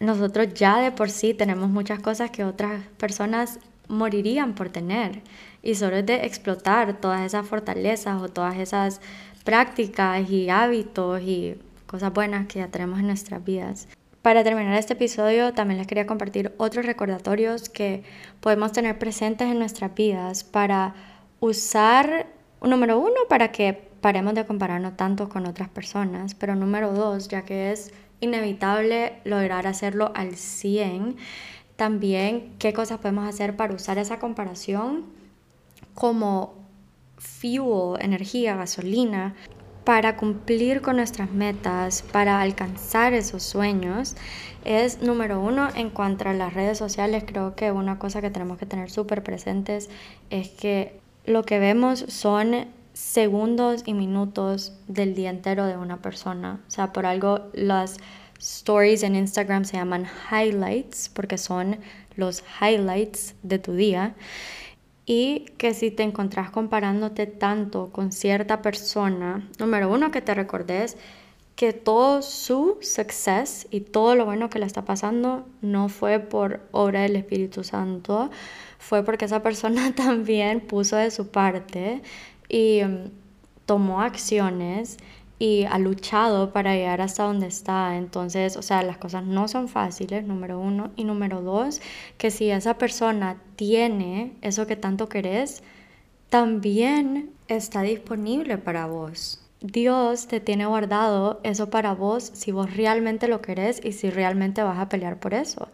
nosotros 0.00 0.54
ya 0.54 0.78
de 0.78 0.90
por 0.90 1.10
sí 1.10 1.34
tenemos 1.34 1.70
muchas 1.70 2.00
cosas 2.00 2.30
que 2.30 2.44
otras 2.44 2.82
personas 2.98 3.58
morirían 3.88 4.54
por 4.54 4.70
tener 4.70 5.22
y 5.62 5.74
solo 5.74 5.96
es 5.96 6.06
de 6.06 6.24
explotar 6.24 7.00
todas 7.00 7.20
esas 7.20 7.46
fortalezas 7.46 8.20
o 8.20 8.28
todas 8.28 8.56
esas 8.56 9.00
prácticas 9.44 10.28
y 10.28 10.48
hábitos 10.48 11.20
y 11.22 11.56
cosas 11.86 12.12
buenas 12.12 12.46
que 12.46 12.60
ya 12.60 12.68
tenemos 12.68 13.00
en 13.00 13.06
nuestras 13.06 13.44
vidas. 13.44 13.88
Para 14.22 14.42
terminar 14.42 14.74
este 14.78 14.94
episodio, 14.94 15.52
también 15.52 15.78
les 15.78 15.86
quería 15.86 16.06
compartir 16.06 16.54
otros 16.56 16.86
recordatorios 16.86 17.68
que 17.68 18.04
podemos 18.40 18.72
tener 18.72 18.98
presentes 18.98 19.48
en 19.48 19.58
nuestras 19.58 19.94
vidas 19.94 20.44
para 20.44 20.94
usar, 21.40 22.26
número 22.62 22.98
uno, 22.98 23.14
para 23.28 23.52
que 23.52 23.74
paremos 24.00 24.34
de 24.34 24.46
compararnos 24.46 24.96
tanto 24.96 25.28
con 25.28 25.46
otras 25.46 25.68
personas, 25.68 26.34
pero 26.34 26.54
número 26.56 26.92
dos, 26.92 27.28
ya 27.28 27.42
que 27.42 27.72
es 27.72 27.92
inevitable 28.20 29.18
lograr 29.24 29.66
hacerlo 29.66 30.10
al 30.14 30.36
100, 30.36 31.16
también 31.76 32.54
qué 32.58 32.72
cosas 32.72 32.98
podemos 32.98 33.28
hacer 33.28 33.56
para 33.56 33.74
usar 33.74 33.98
esa 33.98 34.18
comparación 34.18 35.04
como 35.94 36.54
fuel, 37.18 38.00
energía, 38.00 38.56
gasolina 38.56 39.34
para 39.84 40.16
cumplir 40.16 40.80
con 40.80 40.96
nuestras 40.96 41.30
metas, 41.30 42.02
para 42.02 42.40
alcanzar 42.40 43.12
esos 43.12 43.42
sueños, 43.42 44.16
es 44.64 45.02
número 45.02 45.40
uno 45.40 45.68
en 45.74 45.90
cuanto 45.90 46.28
a 46.28 46.32
las 46.32 46.54
redes 46.54 46.78
sociales. 46.78 47.24
Creo 47.26 47.54
que 47.54 47.70
una 47.70 47.98
cosa 47.98 48.20
que 48.20 48.30
tenemos 48.30 48.58
que 48.58 48.66
tener 48.66 48.90
súper 48.90 49.22
presentes 49.22 49.90
es 50.30 50.48
que 50.48 50.98
lo 51.26 51.44
que 51.44 51.58
vemos 51.58 52.04
son 52.08 52.66
segundos 52.94 53.82
y 53.84 53.92
minutos 53.92 54.72
del 54.88 55.14
día 55.14 55.30
entero 55.30 55.66
de 55.66 55.76
una 55.76 55.98
persona. 55.98 56.60
O 56.66 56.70
sea, 56.70 56.92
por 56.92 57.06
algo 57.06 57.50
las 57.52 57.98
stories 58.38 59.02
en 59.02 59.16
Instagram 59.16 59.64
se 59.64 59.76
llaman 59.76 60.06
highlights 60.30 61.10
porque 61.12 61.38
son 61.38 61.78
los 62.16 62.42
highlights 62.60 63.34
de 63.42 63.58
tu 63.58 63.74
día 63.74 64.14
y 65.06 65.46
que 65.58 65.74
si 65.74 65.90
te 65.90 66.02
encontrás 66.02 66.50
comparándote 66.50 67.26
tanto 67.26 67.90
con 67.90 68.12
cierta 68.12 68.62
persona, 68.62 69.48
número 69.58 69.90
uno, 69.90 70.10
que 70.10 70.22
te 70.22 70.34
recordes 70.34 70.96
que 71.56 71.72
todo 71.72 72.22
su 72.22 72.78
success 72.80 73.68
y 73.70 73.80
todo 73.80 74.16
lo 74.16 74.24
bueno 74.24 74.50
que 74.50 74.58
le 74.58 74.66
está 74.66 74.84
pasando 74.84 75.46
no 75.62 75.88
fue 75.88 76.18
por 76.18 76.60
obra 76.72 77.02
del 77.02 77.16
Espíritu 77.16 77.62
Santo, 77.62 78.30
fue 78.78 79.04
porque 79.04 79.26
esa 79.26 79.42
persona 79.42 79.92
también 79.96 80.60
puso 80.60 80.96
de 80.96 81.10
su 81.10 81.28
parte 81.28 82.02
y 82.48 82.82
mm, 82.82 83.10
tomó 83.66 84.00
acciones 84.00 84.96
y 85.38 85.64
ha 85.64 85.78
luchado 85.78 86.52
para 86.52 86.74
llegar 86.74 87.00
hasta 87.00 87.24
donde 87.24 87.46
está. 87.46 87.96
Entonces, 87.96 88.56
o 88.56 88.62
sea, 88.62 88.82
las 88.82 88.98
cosas 88.98 89.24
no 89.24 89.48
son 89.48 89.68
fáciles, 89.68 90.24
número 90.24 90.58
uno. 90.58 90.92
Y 90.96 91.04
número 91.04 91.42
dos, 91.42 91.80
que 92.18 92.30
si 92.30 92.50
esa 92.50 92.78
persona 92.78 93.36
tiene 93.56 94.32
eso 94.42 94.66
que 94.66 94.76
tanto 94.76 95.08
querés, 95.08 95.62
también 96.30 97.30
está 97.48 97.82
disponible 97.82 98.58
para 98.58 98.86
vos. 98.86 99.40
Dios 99.60 100.26
te 100.26 100.40
tiene 100.40 100.66
guardado 100.66 101.40
eso 101.42 101.70
para 101.70 101.94
vos 101.94 102.30
si 102.34 102.52
vos 102.52 102.76
realmente 102.76 103.28
lo 103.28 103.40
querés 103.40 103.80
y 103.82 103.92
si 103.92 104.10
realmente 104.10 104.62
vas 104.62 104.78
a 104.78 104.90
pelear 104.90 105.18
por 105.18 105.32
eso. 105.32 105.68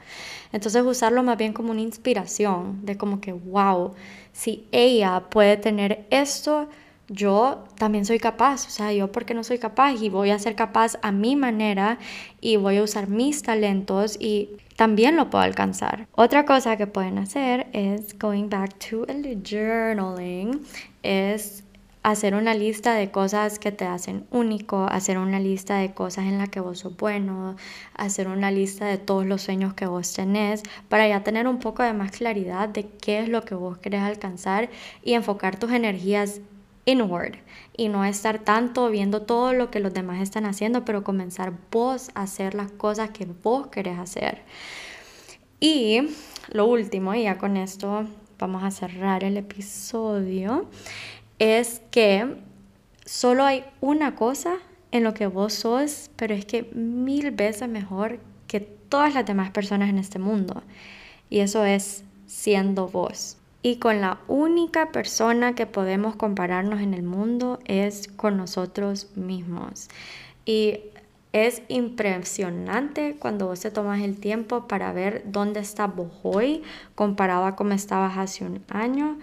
Entonces 0.52 0.84
usarlo 0.84 1.24
más 1.24 1.36
bien 1.36 1.52
como 1.52 1.72
una 1.72 1.80
inspiración 1.80 2.86
de 2.86 2.96
como 2.96 3.20
que, 3.20 3.32
wow, 3.32 3.94
si 4.32 4.68
ella 4.70 5.24
puede 5.28 5.56
tener 5.56 6.06
esto, 6.10 6.68
yo 7.10 7.64
también 7.74 8.04
soy 8.06 8.20
capaz, 8.20 8.68
o 8.68 8.70
sea, 8.70 8.92
yo 8.92 9.10
porque 9.10 9.34
no 9.34 9.42
soy 9.42 9.58
capaz 9.58 9.94
y 10.00 10.08
voy 10.08 10.30
a 10.30 10.38
ser 10.38 10.54
capaz 10.54 10.96
a 11.02 11.10
mi 11.10 11.34
manera 11.34 11.98
y 12.40 12.56
voy 12.56 12.76
a 12.76 12.84
usar 12.84 13.08
mis 13.08 13.42
talentos 13.42 14.16
y 14.20 14.50
también 14.76 15.16
lo 15.16 15.28
puedo 15.28 15.42
alcanzar. 15.42 16.06
Otra 16.14 16.46
cosa 16.46 16.76
que 16.76 16.86
pueden 16.86 17.18
hacer 17.18 17.66
es 17.72 18.16
going 18.16 18.48
back 18.48 18.78
to 18.78 19.06
el 19.08 19.42
journaling, 19.42 20.62
es 21.02 21.64
hacer 22.02 22.34
una 22.34 22.54
lista 22.54 22.94
de 22.94 23.10
cosas 23.10 23.58
que 23.58 23.72
te 23.72 23.84
hacen 23.84 24.24
único, 24.30 24.86
hacer 24.88 25.18
una 25.18 25.40
lista 25.40 25.76
de 25.78 25.92
cosas 25.92 26.26
en 26.26 26.38
las 26.38 26.48
que 26.48 26.60
vos 26.60 26.78
sos 26.78 26.96
bueno, 26.96 27.56
hacer 27.94 28.28
una 28.28 28.50
lista 28.50 28.86
de 28.86 28.98
todos 28.98 29.26
los 29.26 29.42
sueños 29.42 29.74
que 29.74 29.86
vos 29.86 30.12
tenés, 30.12 30.62
para 30.88 31.08
ya 31.08 31.22
tener 31.24 31.46
un 31.46 31.58
poco 31.58 31.82
de 31.82 31.92
más 31.92 32.12
claridad 32.12 32.68
de 32.68 32.86
qué 32.86 33.20
es 33.20 33.28
lo 33.28 33.42
que 33.44 33.54
vos 33.54 33.78
querés 33.78 34.02
alcanzar 34.02 34.70
y 35.02 35.14
enfocar 35.14 35.58
tus 35.58 35.72
energías 35.72 36.40
inward 36.84 37.36
y 37.76 37.88
no 37.88 38.04
estar 38.04 38.40
tanto 38.40 38.88
viendo 38.90 39.22
todo 39.22 39.52
lo 39.52 39.70
que 39.70 39.80
los 39.80 39.94
demás 39.94 40.20
están 40.20 40.46
haciendo, 40.46 40.84
pero 40.84 41.04
comenzar 41.04 41.52
vos 41.70 42.10
a 42.14 42.22
hacer 42.22 42.54
las 42.54 42.70
cosas 42.72 43.10
que 43.10 43.26
vos 43.42 43.68
querés 43.68 43.98
hacer. 43.98 44.42
Y 45.60 46.00
lo 46.50 46.66
último, 46.66 47.14
y 47.14 47.24
ya 47.24 47.38
con 47.38 47.56
esto 47.56 48.06
vamos 48.38 48.64
a 48.64 48.70
cerrar 48.70 49.24
el 49.24 49.36
episodio, 49.36 50.68
es 51.38 51.82
que 51.90 52.36
solo 53.04 53.44
hay 53.44 53.64
una 53.80 54.14
cosa 54.14 54.56
en 54.92 55.04
lo 55.04 55.14
que 55.14 55.26
vos 55.26 55.52
sos, 55.52 56.10
pero 56.16 56.34
es 56.34 56.44
que 56.44 56.64
mil 56.74 57.30
veces 57.30 57.68
mejor 57.68 58.20
que 58.46 58.60
todas 58.60 59.14
las 59.14 59.24
demás 59.24 59.50
personas 59.50 59.88
en 59.90 59.98
este 59.98 60.18
mundo. 60.18 60.62
Y 61.28 61.40
eso 61.40 61.64
es 61.64 62.04
siendo 62.26 62.88
vos. 62.88 63.36
Y 63.62 63.76
con 63.76 64.00
la 64.00 64.20
única 64.26 64.90
persona 64.90 65.54
que 65.54 65.66
podemos 65.66 66.16
compararnos 66.16 66.80
en 66.80 66.94
el 66.94 67.02
mundo 67.02 67.58
es 67.66 68.08
con 68.08 68.38
nosotros 68.38 69.08
mismos. 69.16 69.88
Y 70.46 70.80
es 71.32 71.62
impresionante 71.68 73.16
cuando 73.18 73.46
vos 73.46 73.60
te 73.60 73.70
tomas 73.70 74.00
el 74.00 74.18
tiempo 74.18 74.66
para 74.66 74.92
ver 74.92 75.22
dónde 75.26 75.60
estás 75.60 75.94
vos 75.94 76.10
hoy 76.22 76.62
comparado 76.94 77.44
a 77.44 77.54
cómo 77.54 77.72
estabas 77.72 78.18
hace 78.18 78.44
un 78.44 78.64
año, 78.68 79.18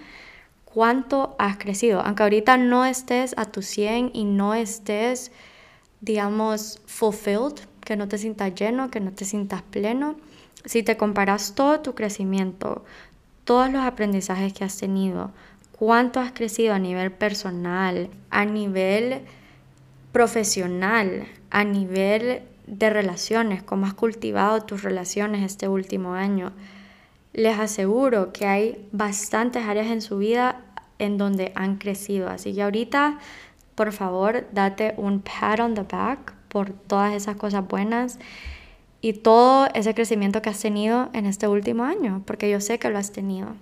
cuánto 0.66 1.36
has 1.40 1.58
crecido. 1.58 2.02
Aunque 2.02 2.24
ahorita 2.24 2.58
no 2.58 2.86
estés 2.86 3.34
a 3.38 3.46
tu 3.46 3.62
100 3.62 4.12
y 4.14 4.24
no 4.24 4.54
estés, 4.54 5.32
digamos, 6.00 6.80
fulfilled, 6.86 7.60
que 7.84 7.98
no 7.98 8.08
te 8.08 8.18
sientas 8.18 8.54
lleno, 8.54 8.92
que 8.92 9.00
no 9.00 9.12
te 9.12 9.26
sientas 9.26 9.64
pleno, 9.64 10.16
si 10.66 10.84
te 10.84 10.98
comparas 10.98 11.56
todo 11.56 11.80
tu 11.80 11.96
crecimiento, 11.96 12.84
todos 13.48 13.72
los 13.72 13.86
aprendizajes 13.86 14.52
que 14.52 14.66
has 14.66 14.78
tenido, 14.78 15.32
cuánto 15.72 16.20
has 16.20 16.34
crecido 16.34 16.74
a 16.74 16.80
nivel 16.80 17.14
personal, 17.14 18.10
a 18.30 18.44
nivel 18.44 19.22
profesional, 20.12 21.26
a 21.50 21.64
nivel 21.64 22.42
de 22.68 22.90
relaciones, 22.90 23.64
cómo 23.64 23.86
has 23.86 23.94
cultivado 23.94 24.64
tus 24.64 24.84
relaciones 24.84 25.46
este 25.46 25.70
último 25.70 26.14
año, 26.14 26.52
les 27.32 27.58
aseguro 27.58 28.34
que 28.34 28.48
hay 28.48 28.86
bastantes 28.92 29.64
áreas 29.66 29.88
en 29.88 30.02
su 30.02 30.18
vida 30.18 30.60
en 31.00 31.18
donde 31.18 31.54
han 31.56 31.78
crecido. 31.78 32.28
Así 32.28 32.54
que 32.54 32.64
ahorita, 32.64 33.20
por 33.76 33.94
favor, 33.94 34.46
date 34.52 34.94
un 34.98 35.22
pat 35.22 35.62
on 35.62 35.74
the 35.74 35.84
back 35.84 36.34
por 36.50 36.72
todas 36.72 37.14
esas 37.14 37.38
cosas 37.38 37.66
buenas 37.66 38.20
y 39.02 39.14
todo 39.14 39.68
ese 39.74 39.94
crecimiento 39.94 40.42
que 40.42 40.50
has 40.50 40.60
tenido 40.60 41.10
en 41.14 41.26
este 41.26 41.48
último 41.48 41.84
año, 41.84 42.24
porque 42.26 42.50
yo 42.50 42.60
sé 42.62 42.80
que 42.80 42.90
lo 42.90 42.98
has 42.98 43.12
tenido. 43.12 43.56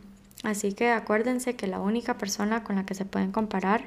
Así 0.43 0.73
que 0.73 0.91
acuérdense 0.91 1.55
que 1.55 1.67
la 1.67 1.79
única 1.79 2.17
persona 2.17 2.63
con 2.63 2.75
la 2.75 2.85
que 2.85 2.93
se 2.93 3.05
pueden 3.05 3.31
comparar 3.31 3.85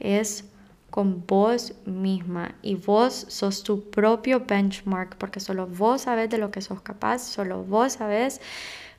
es 0.00 0.44
con 0.90 1.24
vos 1.26 1.74
misma 1.86 2.56
y 2.62 2.74
vos 2.74 3.26
sos 3.28 3.62
tu 3.62 3.90
propio 3.90 4.44
benchmark 4.44 5.16
porque 5.16 5.38
solo 5.38 5.68
vos 5.68 6.02
sabes 6.02 6.28
de 6.28 6.38
lo 6.38 6.50
que 6.50 6.60
sos 6.60 6.80
capaz, 6.80 7.20
solo 7.20 7.62
vos 7.62 7.92
sabes 7.94 8.40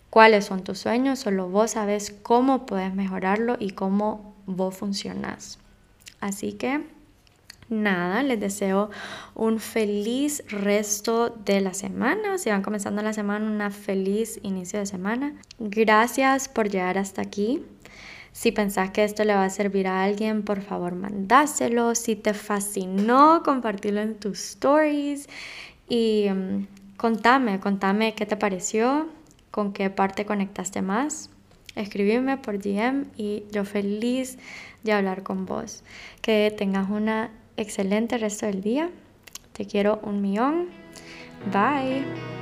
cuáles 0.10 0.46
son 0.46 0.64
tus 0.64 0.80
sueños, 0.80 1.20
solo 1.20 1.50
vos 1.50 1.72
sabes 1.72 2.16
cómo 2.24 2.66
puedes 2.66 2.94
mejorarlo 2.94 3.58
y 3.60 3.72
cómo 3.72 4.36
vos 4.46 4.76
funcionas. 4.76 5.60
Así 6.22 6.54
que 6.54 6.86
nada, 7.72 8.22
les 8.22 8.40
deseo 8.40 8.90
un 9.34 9.60
feliz 9.60 10.44
resto 10.50 11.30
de 11.30 11.62
la 11.62 11.74
semana. 11.74 12.38
Si 12.38 12.50
van 12.50 12.62
comenzando 12.62 13.02
la 13.02 13.14
semana, 13.14 13.50
una 13.50 13.72
feliz 13.72 14.40
inicio 14.44 14.80
de 14.80 14.86
semana. 14.86 15.34
Gracias 15.58 16.48
por 16.48 16.70
llegar 16.70 16.98
hasta 16.98 17.22
aquí. 17.22 17.64
Si 18.34 18.52
pensás 18.52 18.92
que 18.92 19.04
esto 19.04 19.24
le 19.24 19.34
va 19.34 19.44
a 19.46 19.50
servir 19.50 19.88
a 19.88 20.04
alguien, 20.04 20.44
por 20.44 20.62
favor 20.62 20.96
mandáselo. 20.96 21.96
Si 21.96 22.16
te 22.16 22.34
fascinó, 22.34 23.42
compartirlo 23.44 24.02
en 24.02 24.16
tus 24.16 24.40
stories. 24.40 25.28
Y 25.90 26.28
um, 26.30 26.68
contame, 26.98 27.60
contame 27.60 28.16
qué 28.16 28.26
te 28.26 28.38
pareció, 28.38 29.08
con 29.52 29.74
qué 29.74 29.90
parte 29.90 30.26
conectaste 30.26 30.82
más. 30.82 31.30
Escribime 31.76 32.38
por 32.38 32.60
DM 32.60 33.06
y 33.18 33.44
yo 33.52 33.66
feliz 33.66 34.38
de 34.84 34.94
hablar 34.94 35.24
con 35.24 35.46
vos. 35.46 35.84
Que 36.22 36.54
tengas 36.58 36.90
una 36.90 37.32
excelente 37.62 38.18
resto 38.18 38.46
del 38.46 38.62
día. 38.62 38.90
Te 39.54 39.66
quiero 39.66 40.00
un 40.04 40.22
millón. 40.22 40.70
Bye. 41.52 42.41